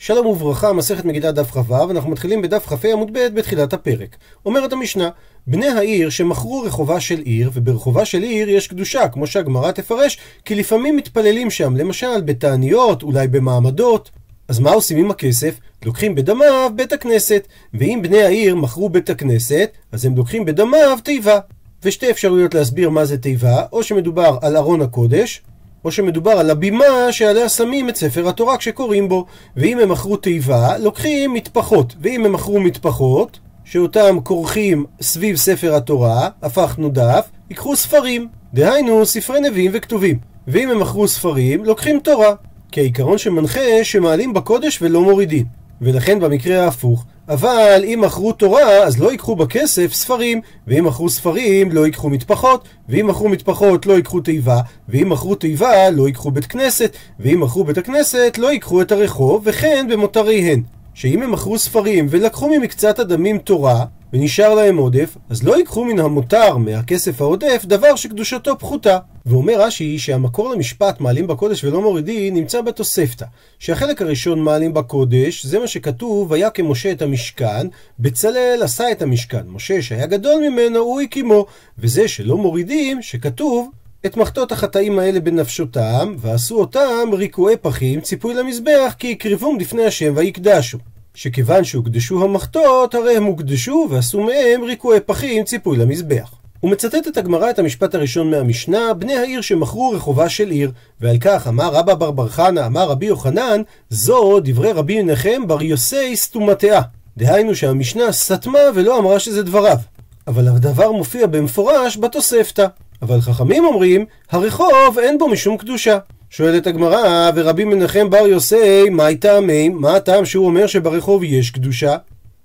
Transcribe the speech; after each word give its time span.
שלום 0.00 0.26
וברכה, 0.26 0.72
מסכת 0.72 1.04
מגידה 1.04 1.32
דף 1.32 1.50
כ"ו, 1.50 1.90
אנחנו 1.90 2.10
מתחילים 2.10 2.42
בדף 2.42 2.66
כ"ה 2.66 2.92
עמוד 2.92 3.12
ב' 3.12 3.18
בתחילת 3.34 3.72
הפרק. 3.72 4.16
אומרת 4.46 4.72
המשנה, 4.72 5.08
בני 5.46 5.68
העיר 5.68 6.10
שמכרו 6.10 6.62
רחובה 6.62 7.00
של 7.00 7.18
עיר, 7.18 7.50
וברחובה 7.54 8.04
של 8.04 8.22
עיר 8.22 8.48
יש 8.48 8.66
קדושה, 8.66 9.08
כמו 9.08 9.26
שהגמרא 9.26 9.72
תפרש, 9.72 10.18
כי 10.44 10.54
לפעמים 10.54 10.96
מתפללים 10.96 11.50
שם, 11.50 11.76
למשל 11.76 12.20
בתעניות, 12.20 13.02
אולי 13.02 13.28
במעמדות. 13.28 14.10
אז 14.48 14.58
מה 14.58 14.70
עושים 14.70 14.98
עם 14.98 15.10
הכסף? 15.10 15.60
לוקחים 15.84 16.14
בדמיו 16.14 16.70
בית 16.76 16.92
הכנסת, 16.92 17.48
ואם 17.74 18.00
בני 18.02 18.22
העיר 18.22 18.56
מכרו 18.56 18.88
בית 18.88 19.10
הכנסת, 19.10 19.70
אז 19.92 20.04
הם 20.04 20.16
לוקחים 20.16 20.44
בדמיו 20.44 20.98
תיבה. 21.04 21.38
ושתי 21.82 22.10
אפשרויות 22.10 22.54
להסביר 22.54 22.90
מה 22.90 23.04
זה 23.04 23.18
תיבה, 23.18 23.62
או 23.72 23.82
שמדובר 23.82 24.38
על 24.42 24.56
ארון 24.56 24.82
הקודש, 24.82 25.42
או 25.84 25.90
שמדובר 25.90 26.30
על 26.30 26.50
הבימה 26.50 26.84
שעליה 27.10 27.48
שמים 27.48 27.88
את 27.88 27.96
ספר 27.96 28.28
התורה 28.28 28.56
כשקוראים 28.56 29.08
בו. 29.08 29.26
ואם 29.56 29.78
הם 29.78 29.88
מכרו 29.88 30.16
תיבה, 30.16 30.78
לוקחים 30.78 31.34
מטפחות. 31.34 31.94
ואם 32.00 32.24
הם 32.24 32.32
מכרו 32.32 32.60
מטפחות, 32.60 33.38
שאותם 33.64 34.18
כורכים 34.22 34.84
סביב 35.00 35.36
ספר 35.36 35.74
התורה, 35.74 36.28
הפכנו 36.42 36.88
דף, 36.88 37.28
ייקחו 37.50 37.76
ספרים. 37.76 38.28
דהיינו, 38.54 39.06
ספרי 39.06 39.40
נביאים 39.40 39.70
וכתובים. 39.74 40.18
ואם 40.48 40.70
הם 40.70 40.80
מכרו 40.80 41.08
ספרים, 41.08 41.64
לוקחים 41.64 42.00
תורה. 42.00 42.34
כי 42.72 42.80
העיקרון 42.80 43.18
שמנחה 43.18 43.60
שמעלים 43.82 44.34
בקודש 44.34 44.82
ולא 44.82 45.02
מורידים. 45.02 45.57
ולכן 45.82 46.20
במקרה 46.20 46.64
ההפוך, 46.64 47.04
אבל 47.28 47.84
אם 47.84 48.00
מכרו 48.04 48.32
תורה, 48.32 48.76
אז 48.84 49.00
לא 49.00 49.10
ייקחו 49.10 49.36
בכסף 49.36 49.92
ספרים, 49.92 50.40
ואם 50.66 50.84
מכרו 50.84 51.10
ספרים, 51.10 51.72
לא 51.72 51.86
ייקחו 51.86 52.10
מטפחות, 52.10 52.68
ואם 52.88 53.06
מכרו 53.06 53.28
מטפחות, 53.28 53.86
לא 53.86 53.92
ייקחו 53.92 54.20
תיבה, 54.20 54.60
ואם 54.88 55.08
מכרו 55.08 55.34
תיבה, 55.34 55.90
לא 55.90 56.06
ייקחו 56.06 56.30
בית 56.30 56.46
כנסת, 56.46 56.96
ואם 57.20 57.40
מכרו 57.40 57.64
בית 57.64 57.78
הכנסת, 57.78 58.38
לא 58.38 58.52
ייקחו 58.52 58.82
את 58.82 58.92
הרחוב, 58.92 59.42
וכן 59.44 59.86
במותריהן. 59.90 60.62
שאם 60.94 61.22
הם 61.22 61.30
מכרו 61.30 61.58
ספרים 61.58 62.06
ולקחו 62.10 62.48
ממקצת 62.48 62.98
הדמים 62.98 63.38
תורה, 63.38 63.84
ונשאר 64.12 64.54
להם 64.54 64.76
עודף, 64.76 65.16
אז 65.30 65.42
לא 65.42 65.56
ייקחו 65.56 65.84
מן 65.84 65.98
המותר, 65.98 66.56
מהכסף 66.56 67.20
העודף, 67.20 67.62
דבר 67.64 67.96
שקדושתו 67.96 68.58
פחותה. 68.58 68.98
ואומר 69.26 69.60
רש"י 69.60 69.98
שהמקור 69.98 70.50
למשפט 70.50 71.00
מעלים 71.00 71.26
בקודש 71.26 71.64
ולא 71.64 71.82
מורידים 71.82 72.34
נמצא 72.34 72.60
בתוספתא. 72.60 73.26
שהחלק 73.58 74.02
הראשון 74.02 74.40
מעלים 74.40 74.74
בקודש, 74.74 75.46
זה 75.46 75.58
מה 75.58 75.66
שכתוב, 75.66 76.30
והיה 76.30 76.50
כמשה 76.50 76.92
את 76.92 77.02
המשכן, 77.02 77.66
בצלאל 77.98 78.60
עשה 78.62 78.92
את 78.92 79.02
המשכן. 79.02 79.42
משה 79.46 79.82
שהיה 79.82 80.06
גדול 80.06 80.42
ממנו, 80.48 80.78
הוא 80.78 81.00
הקימו. 81.00 81.46
וזה 81.78 82.08
שלא 82.08 82.36
מורידים, 82.36 83.02
שכתוב, 83.02 83.70
את 84.06 84.16
מחטות 84.16 84.52
החטאים 84.52 84.98
האלה 84.98 85.20
בנפשותם, 85.20 86.14
ועשו 86.18 86.60
אותם 86.60 87.08
ריקועי 87.12 87.56
פחים, 87.56 88.00
ציפוי 88.00 88.34
למזבח, 88.34 88.94
כי 88.98 89.06
יקרבום 89.06 89.60
לפני 89.60 89.84
השם 89.84 90.12
ויקדשו. 90.16 90.78
שכיוון 91.18 91.64
שהוקדשו 91.64 92.24
המחטות, 92.24 92.94
הרי 92.94 93.16
הם 93.16 93.24
הוקדשו 93.24 93.86
ועשו 93.90 94.20
מהם 94.20 94.64
ריקועי 94.64 95.00
פחים, 95.00 95.44
ציפוי 95.44 95.76
למזבח. 95.76 96.34
הוא 96.60 96.70
מצטט 96.70 97.08
את 97.08 97.16
הגמרא 97.16 97.50
את 97.50 97.58
המשפט 97.58 97.94
הראשון 97.94 98.30
מהמשנה, 98.30 98.94
בני 98.94 99.16
העיר 99.16 99.40
שמכרו 99.40 99.90
רחובה 99.90 100.28
של 100.28 100.50
עיר, 100.50 100.72
ועל 101.00 101.16
כך 101.20 101.46
אמר 101.48 101.74
רבא 101.74 101.94
בר 101.94 102.10
בר 102.10 102.28
חנא, 102.28 102.66
אמר 102.66 102.88
רבי 102.88 103.06
יוחנן, 103.06 103.62
זו 103.90 104.40
דברי 104.40 104.72
רבי 104.72 105.02
מנחם 105.02 105.46
בר 105.46 105.62
יוסי 105.62 106.16
סתומתאה. 106.16 106.80
דהיינו 107.16 107.54
שהמשנה 107.54 108.12
סתמה 108.12 108.58
ולא 108.74 108.98
אמרה 108.98 109.18
שזה 109.18 109.42
דבריו. 109.42 109.78
אבל 110.26 110.48
הדבר 110.48 110.92
מופיע 110.92 111.26
במפורש 111.26 111.96
בתוספתא. 111.96 112.66
אבל 113.02 113.20
חכמים 113.20 113.64
אומרים, 113.64 114.06
הרחוב 114.30 114.98
אין 114.98 115.18
בו 115.18 115.28
משום 115.28 115.56
קדושה. 115.56 115.98
שואלת 116.30 116.66
הגמרא, 116.66 117.30
ורבי 117.34 117.64
מנחם 117.64 118.10
בר 118.10 118.26
יוסי, 118.26 118.88
מה 118.90 119.14
טעמי? 119.20 119.68
מה 119.68 119.96
הטעם 119.96 120.24
שהוא 120.24 120.46
אומר 120.46 120.66
שברחוב 120.66 121.24
יש 121.24 121.50
קדושה? 121.50 121.96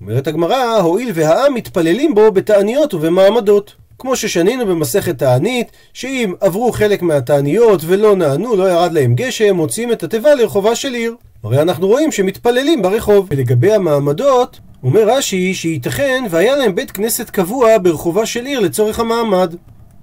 אומרת 0.02 0.28
הגמרא, 0.28 0.78
הואיל 0.82 1.12
והעם 1.14 1.54
מתפללים 1.54 2.16
בו 2.16 2.32
בתעניות 2.32 2.94
ובמעמדות. 2.94 3.76
כמו 4.00 4.16
ששנינו 4.16 4.66
במסכת 4.66 5.18
תענית, 5.18 5.72
שאם 5.94 6.34
עברו 6.40 6.72
חלק 6.72 7.02
מהתעניות 7.02 7.82
ולא 7.86 8.16
נענו, 8.16 8.56
לא 8.56 8.72
ירד 8.72 8.94
להם 8.94 9.16
גשם, 9.16 9.56
מוציאים 9.56 9.92
את 9.92 10.04
התיבה 10.04 10.36
לרחובה 10.36 10.76
של 10.76 10.94
עיר. 10.94 11.16
הרי 11.44 11.62
אנחנו 11.62 11.88
רואים 11.88 12.12
שמתפללים 12.12 12.82
ברחוב. 12.82 13.28
ולגבי 13.30 13.74
המעמדות, 13.74 14.60
אומר 14.84 15.10
רש"י 15.10 15.54
שייתכן 15.54 16.24
והיה 16.30 16.56
להם 16.56 16.76
בית 16.76 16.92
כנסת 16.92 17.30
קבוע 17.30 17.78
ברחובה 17.78 18.26
של 18.26 18.46
עיר 18.46 18.60
לצורך 18.60 19.00
המעמד. 19.00 19.56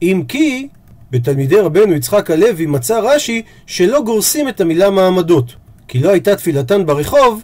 אם 0.03 0.23
כי, 0.29 0.69
בתלמידי 1.11 1.57
רבנו 1.57 1.95
יצחק 1.95 2.31
הלוי 2.31 2.67
מצא 2.67 2.99
רש"י 2.99 3.43
שלא 3.67 4.03
גורסים 4.03 4.49
את 4.49 4.61
המילה 4.61 4.91
מעמדות, 4.91 5.55
כי 5.89 5.99
לא 5.99 6.11
הייתה 6.11 6.37
תפילתן 6.37 6.87
ברחוב, 6.87 7.43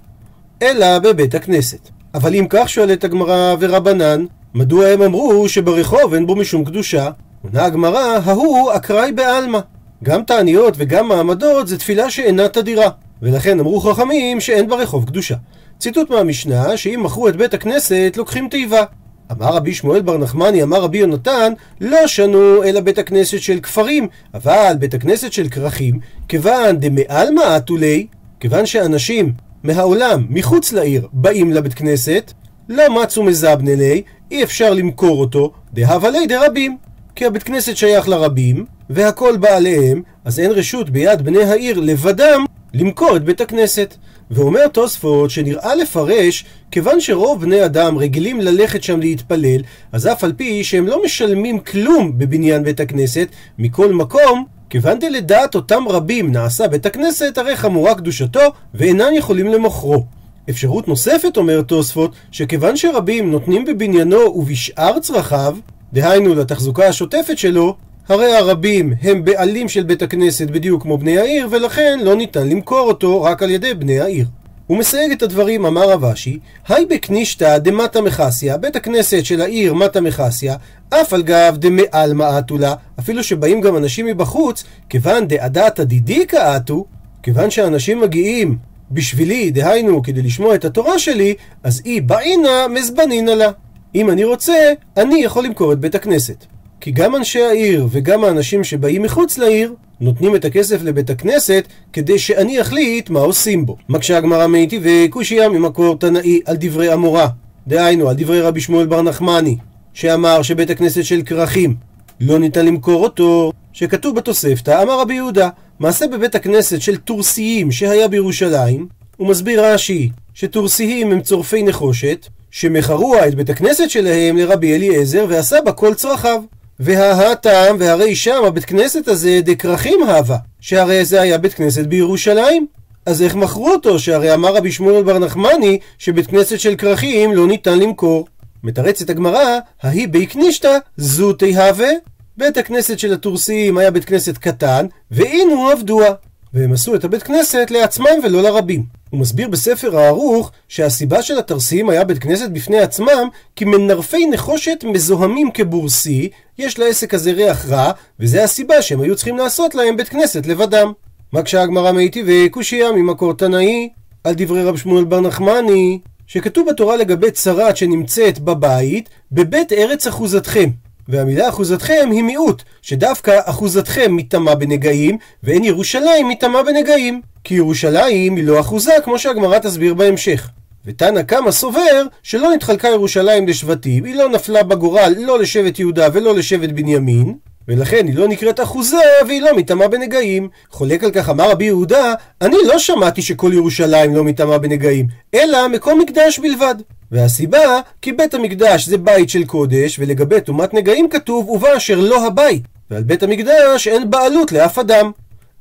אלא 0.63 0.99
בבית 0.99 1.35
הכנסת. 1.35 1.89
אבל 2.15 2.35
אם 2.35 2.47
כך 2.51 2.69
שואלת 2.69 3.05
הגמרא 3.05 3.55
ורבנן, 3.61 4.25
מדוע 4.55 4.87
הם 4.87 5.03
אמרו 5.03 5.49
שברחוב 5.49 6.15
אין 6.15 6.27
בו 6.27 6.37
משום 6.37 6.65
קדושה? 6.65 7.11
עונה 7.43 7.65
הגמרא, 7.65 8.19
ההוא 8.25 8.73
אקראי 8.73 9.13
בעלמא. 9.13 9.61
גם 10.05 10.23
תעניות 10.23 10.75
וגם 10.77 11.09
מעמדות 11.09 11.69
זה 11.69 11.79
תפילה 11.79 12.11
שאינה 12.11 12.49
תדירה. 12.49 12.89
ולכן 13.23 13.61
אמרו 13.61 13.81
חכמים 13.81 14.41
שאין 14.41 14.69
ברחוב 14.69 15.05
קדושה. 15.05 15.35
ציטוט 15.79 16.11
מהמשנה, 16.11 16.77
שאם 16.77 17.01
מכרו 17.05 17.29
את 17.29 17.37
בית 17.37 17.55
הכנסת, 17.55 18.13
לוקחים 18.17 18.49
תיבה. 18.49 18.85
אמר 19.33 19.55
רבי 19.55 19.75
שמואל 19.75 20.03
בר 20.03 20.19
נחמני, 20.19 20.63
אמר 20.63 20.83
רבי 20.83 20.99
יונתן, 20.99 21.53
לא 21.81 22.07
שנו 22.07 22.65
אלא 22.65 22.81
בית 22.81 22.99
הכנסת 22.99 23.41
של 23.41 23.61
כפרים, 23.61 24.09
אבל 24.35 24.73
בית 24.79 24.95
הכנסת 24.95 25.33
של 25.33 25.49
כרכים, 25.49 25.99
כיוון 26.29 26.77
דמעלמא 26.81 27.57
אתולי, 27.57 28.07
כיוון 28.41 28.67
שאנשים 28.67 29.33
מהעולם, 29.63 30.27
מחוץ 30.31 30.73
לעיר, 30.73 31.09
באים 31.13 31.53
לבית 31.53 31.75
כנסת, 31.75 32.33
לא 32.69 33.03
מצאו 33.03 33.23
מזבנלי, 33.23 34.03
אי 34.31 34.43
אפשר 34.43 34.75
למכור 34.75 35.21
אותו, 35.21 35.53
דהבה 35.73 36.09
דרבים. 36.29 36.77
כי 37.17 37.27
הבית 37.27 37.43
כנסת 37.43 37.77
שייך 37.77 38.09
לרבים, 38.09 38.65
והכל 38.91 39.37
בא 39.37 39.49
עליהם, 39.49 40.03
אז 40.25 40.41
אין 40.41 40.51
רשות 40.51 40.91
ביד 40.91 41.23
בני 41.23 41.43
העיר 41.43 41.81
לבדם 41.81 42.45
למכור 42.75 43.17
את 43.17 43.25
בית 43.25 43.41
הכנסת. 43.41 43.95
ואומר 44.31 44.69
תוספות 44.69 45.31
שנראה 45.31 45.75
לפרש, 45.75 46.45
כיוון 46.71 47.01
שרוב 47.01 47.41
בני 47.41 47.65
אדם 47.65 47.99
רגילים 47.99 48.41
ללכת 48.41 48.83
שם 48.83 49.01
להתפלל, 49.01 49.61
אז 49.93 50.07
אף 50.07 50.25
על 50.25 50.33
פי 50.33 50.65
שהם 50.65 50.87
לא 50.87 51.05
משלמים 51.05 51.59
כלום 51.59 52.19
בבניין 52.19 52.65
בית 52.65 52.81
הכנסת, 52.81 53.29
מכל 53.59 53.93
מקום, 53.93 54.45
כיוון 54.71 54.99
דלדעת 54.99 55.55
אותם 55.55 55.85
רבים 55.89 56.33
נעשה 56.33 56.69
בית 56.69 56.87
הכנסת, 56.87 57.39
הרי 57.39 57.57
חמורה 57.57 57.95
קדושתו, 57.95 58.41
ואינם 58.75 59.15
יכולים 59.15 59.47
למוכרו. 59.47 60.05
אפשרות 60.51 60.89
נוספת, 60.89 61.37
אומר 61.37 61.63
תוספות, 61.63 62.13
שכיוון 62.31 62.77
שרבים 62.77 63.31
נותנים 63.31 63.65
בבניינו 63.65 64.17
ובשאר 64.17 64.99
צרכיו, 65.01 65.57
דהיינו 65.93 66.35
לתחזוקה 66.35 66.89
השוטפת 66.89 67.39
שלו, 67.39 67.77
הרי 68.09 68.37
הרבים 68.37 68.93
הם 69.03 69.25
בעלים 69.25 69.69
של 69.69 69.83
בית 69.83 70.03
הכנסת 70.03 70.51
בדיוק 70.51 70.83
כמו 70.83 70.99
בני 70.99 71.19
העיר, 71.19 71.49
ולכן 71.51 71.99
לא 72.03 72.15
ניתן 72.15 72.49
למכור 72.49 72.89
אותו 72.89 73.23
רק 73.23 73.43
על 73.43 73.51
ידי 73.51 73.75
בני 73.75 74.01
העיר. 74.01 74.27
הוא 74.67 74.79
מסייג 74.79 75.13
את 75.13 75.23
הדברים, 75.23 75.67
אמר 75.67 75.91
רב 75.91 76.05
אשי, 76.05 76.39
היי 76.69 76.87
בקנישתא 76.87 77.59
דמטה 77.59 78.01
מחסיה, 78.01 78.57
בית 78.57 78.77
הכנסת 78.77 79.25
של 79.25 79.41
העיר 79.41 79.75
מטה 79.75 80.01
מחסיה, 80.01 80.57
אף 80.91 81.13
על 81.13 81.23
גב 81.23 81.57
דמעלמא 81.59 82.39
אתולה, 82.39 82.75
אפילו 82.99 83.25
שבאים 83.25 83.61
גם 83.61 83.77
אנשים 83.77 84.07
מבחוץ, 84.07 84.65
כיוון 84.89 85.29
דעדתא 85.29 85.85
דידיקא 85.85 86.57
אתו, 86.57 86.85
כיוון 87.23 87.51
שאנשים 87.51 88.01
מגיעים 88.01 88.59
בשבילי, 88.91 89.51
דהיינו, 89.51 90.03
כדי 90.03 90.23
לשמוע 90.23 90.55
את 90.55 90.65
התורה 90.65 90.99
שלי, 90.99 91.35
אז 91.63 91.83
אי 91.85 92.01
באינה 92.01 92.69
מזבנינא 92.69 93.31
לה. 93.31 93.51
אם 93.95 94.11
אני 94.11 94.25
רוצה, 94.25 94.73
אני 94.97 95.25
יכול 95.25 95.45
למכור 95.45 95.73
את 95.73 95.79
בית 95.79 95.95
הכנסת. 95.95 96.56
כי 96.81 96.91
גם 96.91 97.17
אנשי 97.17 97.43
העיר 97.43 97.87
וגם 97.91 98.25
האנשים 98.25 98.65
שבאים 98.65 99.03
מחוץ 99.03 99.39
לעיר 99.39 99.75
נותנים 100.01 100.37
את 100.37 100.45
הכסף 100.45 100.83
לבית 100.83 101.11
הכנסת 101.11 101.65
כדי 101.93 102.19
שאני 102.19 102.61
אחליט 102.61 103.11
מה 103.11 103.21
עושים 103.21 103.67
בו. 103.67 103.77
מקשה 103.89 104.17
הגמרא 104.17 104.47
מאיתי 104.47 104.81
וקושייה 104.83 105.49
ממקור 105.49 105.99
תנאי 105.99 106.41
על 106.45 106.57
דברי 106.61 106.93
המורה. 106.93 107.29
דהיינו, 107.67 108.09
על 108.09 108.17
דברי 108.19 108.41
רבי 108.41 108.61
שמואל 108.61 108.87
בר 108.87 109.03
נחמני, 109.03 109.57
שאמר 109.95 110.43
שבית 110.43 110.71
הכנסת 110.71 111.05
של 111.05 111.23
כרכים 111.23 111.75
לא 112.21 112.39
ניתן 112.39 112.67
למכור 112.67 113.03
אותו, 113.03 113.53
שכתוב 113.73 114.17
בתוספתא, 114.17 114.83
אמר 114.83 115.01
רבי 115.01 115.15
יהודה, 115.15 115.49
מעשה 115.81 116.07
בבית 116.07 116.35
הכנסת 116.35 116.81
של 116.81 116.97
תורסיים 116.97 117.73
שהיה 117.73 118.09
בירושלים, 118.09 118.87
הוא 119.17 119.29
מסביר 119.29 119.65
רש"י 119.65 120.11
שתורסיים 120.35 121.13
הם 121.13 121.21
צורפי 121.21 121.63
נחושת, 121.63 122.27
שמכרוה 122.51 123.29
את 123.29 123.35
בית 123.35 123.51
הכנסת 123.51 123.91
שלהם 123.91 124.37
לרבי 124.37 124.75
אליעזר 124.75 125.27
ועשה 125.29 125.57
בה 125.65 125.73
כל 125.73 125.95
צרכיו. 125.95 126.43
וההטעם 126.81 127.77
והרי 127.79 128.15
שם 128.15 128.45
הבית 128.47 128.65
כנסת 128.65 129.09
הזה 129.09 129.41
דכרכים 129.43 130.03
הווה, 130.03 130.37
שהרי 130.61 131.05
זה 131.05 131.21
היה 131.21 131.39
בית 131.39 131.55
כנסת 131.55 131.87
בירושלים. 131.87 132.67
אז 133.07 133.23
איך 133.23 133.35
מכרו 133.35 133.71
אותו? 133.71 133.99
שהרי 133.99 134.35
אמר 134.35 134.57
רבי 134.57 134.73
שמואל 134.73 135.03
בר 135.03 135.19
נחמני 135.19 135.79
שבית 135.99 136.27
כנסת 136.27 136.61
של 136.61 136.77
כרכים 136.77 137.33
לא 137.33 137.47
ניתן 137.47 137.79
למכור. 137.79 138.27
מתרצת 138.63 139.11
הגמרא, 139.11 139.59
ההיא 139.83 140.09
בי 140.09 140.27
קנישתא 140.27 140.79
זו 140.97 141.33
תהווה. 141.33 141.89
בית 142.37 142.57
הכנסת 142.57 142.99
של 142.99 143.13
התורסיים 143.13 143.79
היה 143.79 143.91
בית 143.91 144.05
כנסת 144.05 144.39
קטן, 144.39 144.87
והינו 145.11 145.69
עבדוה. 145.69 146.09
והם 146.55 146.73
עשו 146.73 146.95
את 146.95 147.05
הבית 147.05 147.23
כנסת 147.23 147.71
לעצמם 147.71 148.07
ולא 148.25 148.43
לרבים. 148.43 148.83
הוא 149.11 149.21
מסביר 149.21 149.49
בספר 149.49 149.99
הערוך 149.99 150.51
שהסיבה 150.69 151.23
של 151.23 151.39
התרסים 151.39 151.91
היה 151.91 152.05
בית 152.05 152.19
כנסת 152.19 152.51
בפני 152.51 152.79
עצמם 152.79 153.29
כי 153.57 153.65
מנרפי 153.65 154.27
נחושת 154.27 154.85
מזוהמים 154.85 155.51
כבורסי, 155.55 156.29
יש 156.59 156.79
לעסק 156.79 157.15
הזה 157.15 157.33
ריח 157.33 157.67
רע, 157.67 157.93
וזה 158.21 158.45
הסיבה 158.45 158.83
שהם 158.83 159.01
היו 159.01 159.17
צריכים 159.17 159.37
לעשות 159.37 159.75
להם 159.75 159.97
בית 159.97 160.09
כנסת 160.09 160.47
לבדם. 160.47 160.93
מקשה 161.33 161.63
הגמרא 161.63 161.93
מיטיבי 161.93 162.49
קושייה 162.49 162.93
ממקור 162.93 163.35
תנאי 163.35 163.89
על 164.25 164.35
דברי 164.37 164.63
רב 164.65 164.77
שמואל 164.77 165.05
בר 165.05 165.21
נחמני 165.21 165.99
שכתוב 166.27 166.69
בתורה 166.69 166.97
לגבי 166.97 167.31
צרת 167.31 167.77
שנמצאת 167.77 168.39
בבית 168.39 169.09
בבית 169.33 169.73
ארץ 169.73 170.07
אחוזתכם 170.07 170.71
והמילה 171.09 171.49
אחוזתכם 171.49 172.09
היא 172.13 172.23
מיעוט, 172.23 172.63
שדווקא 172.83 173.41
אחוזתכם 173.45 174.17
מטמא 174.17 174.55
בנגעים, 174.55 175.19
ואין 175.43 175.65
ירושלים 175.65 176.29
מטמא 176.29 176.63
בנגעים. 176.63 177.21
כי 177.45 177.55
ירושלים 177.55 178.37
היא 178.37 178.45
לא 178.45 178.61
אחוזה, 178.61 178.93
כמו 179.05 179.19
שהגמרא 179.19 179.59
תסביר 179.59 179.95
בהמשך. 179.95 180.49
ותנא 180.87 181.23
קמא 181.23 181.51
סובר 181.51 182.03
שלא 182.23 182.55
נתחלקה 182.55 182.89
ירושלים 182.89 183.49
לשבטים, 183.49 184.05
היא 184.05 184.15
לא 184.15 184.29
נפלה 184.29 184.63
בגורל 184.63 185.15
לא 185.19 185.39
לשבט 185.39 185.79
יהודה 185.79 186.09
ולא 186.13 186.35
לשבט 186.35 186.71
בנימין, 186.71 187.35
ולכן 187.69 188.07
היא 188.07 188.15
לא 188.17 188.29
נקראת 188.29 188.61
אחוזה 188.61 188.97
והיא 189.27 189.43
לא 189.43 189.57
מטמאה 189.57 189.89
בנגעים. 189.89 190.49
חולק 190.71 191.05
על 191.05 191.11
כך 191.11 191.29
אמר 191.29 191.51
רבי 191.51 191.65
יהודה, 191.65 192.15
אני 192.41 192.57
לא 192.67 192.79
שמעתי 192.79 193.23
שכל 193.23 193.51
ירושלים 193.55 194.15
לא 194.15 194.25
מטמאה 194.25 194.59
בנגעים, 194.59 195.07
אלא 195.35 195.69
מקום 195.69 196.01
מקדש 196.01 196.39
בלבד. 196.39 196.75
והסיבה, 197.13 197.81
כי 198.03 198.13
בית 198.13 198.35
המקדש 198.35 198.89
זה 198.89 198.99
בית 198.99 199.31
של 199.31 199.45
קודש, 199.45 199.99
ולגבי 199.99 200.41
טומאת 200.41 200.75
נגעים 200.75 201.09
כתוב, 201.09 201.51
ובה 201.51 201.77
אשר 201.77 202.01
לא 202.01 202.27
הבית. 202.27 202.63
ועל 202.91 203.03
בית 203.03 203.23
המקדש 203.23 203.89
אין 203.89 204.11
בעלות 204.11 204.53
לאף 204.53 204.79
אדם. 204.79 205.11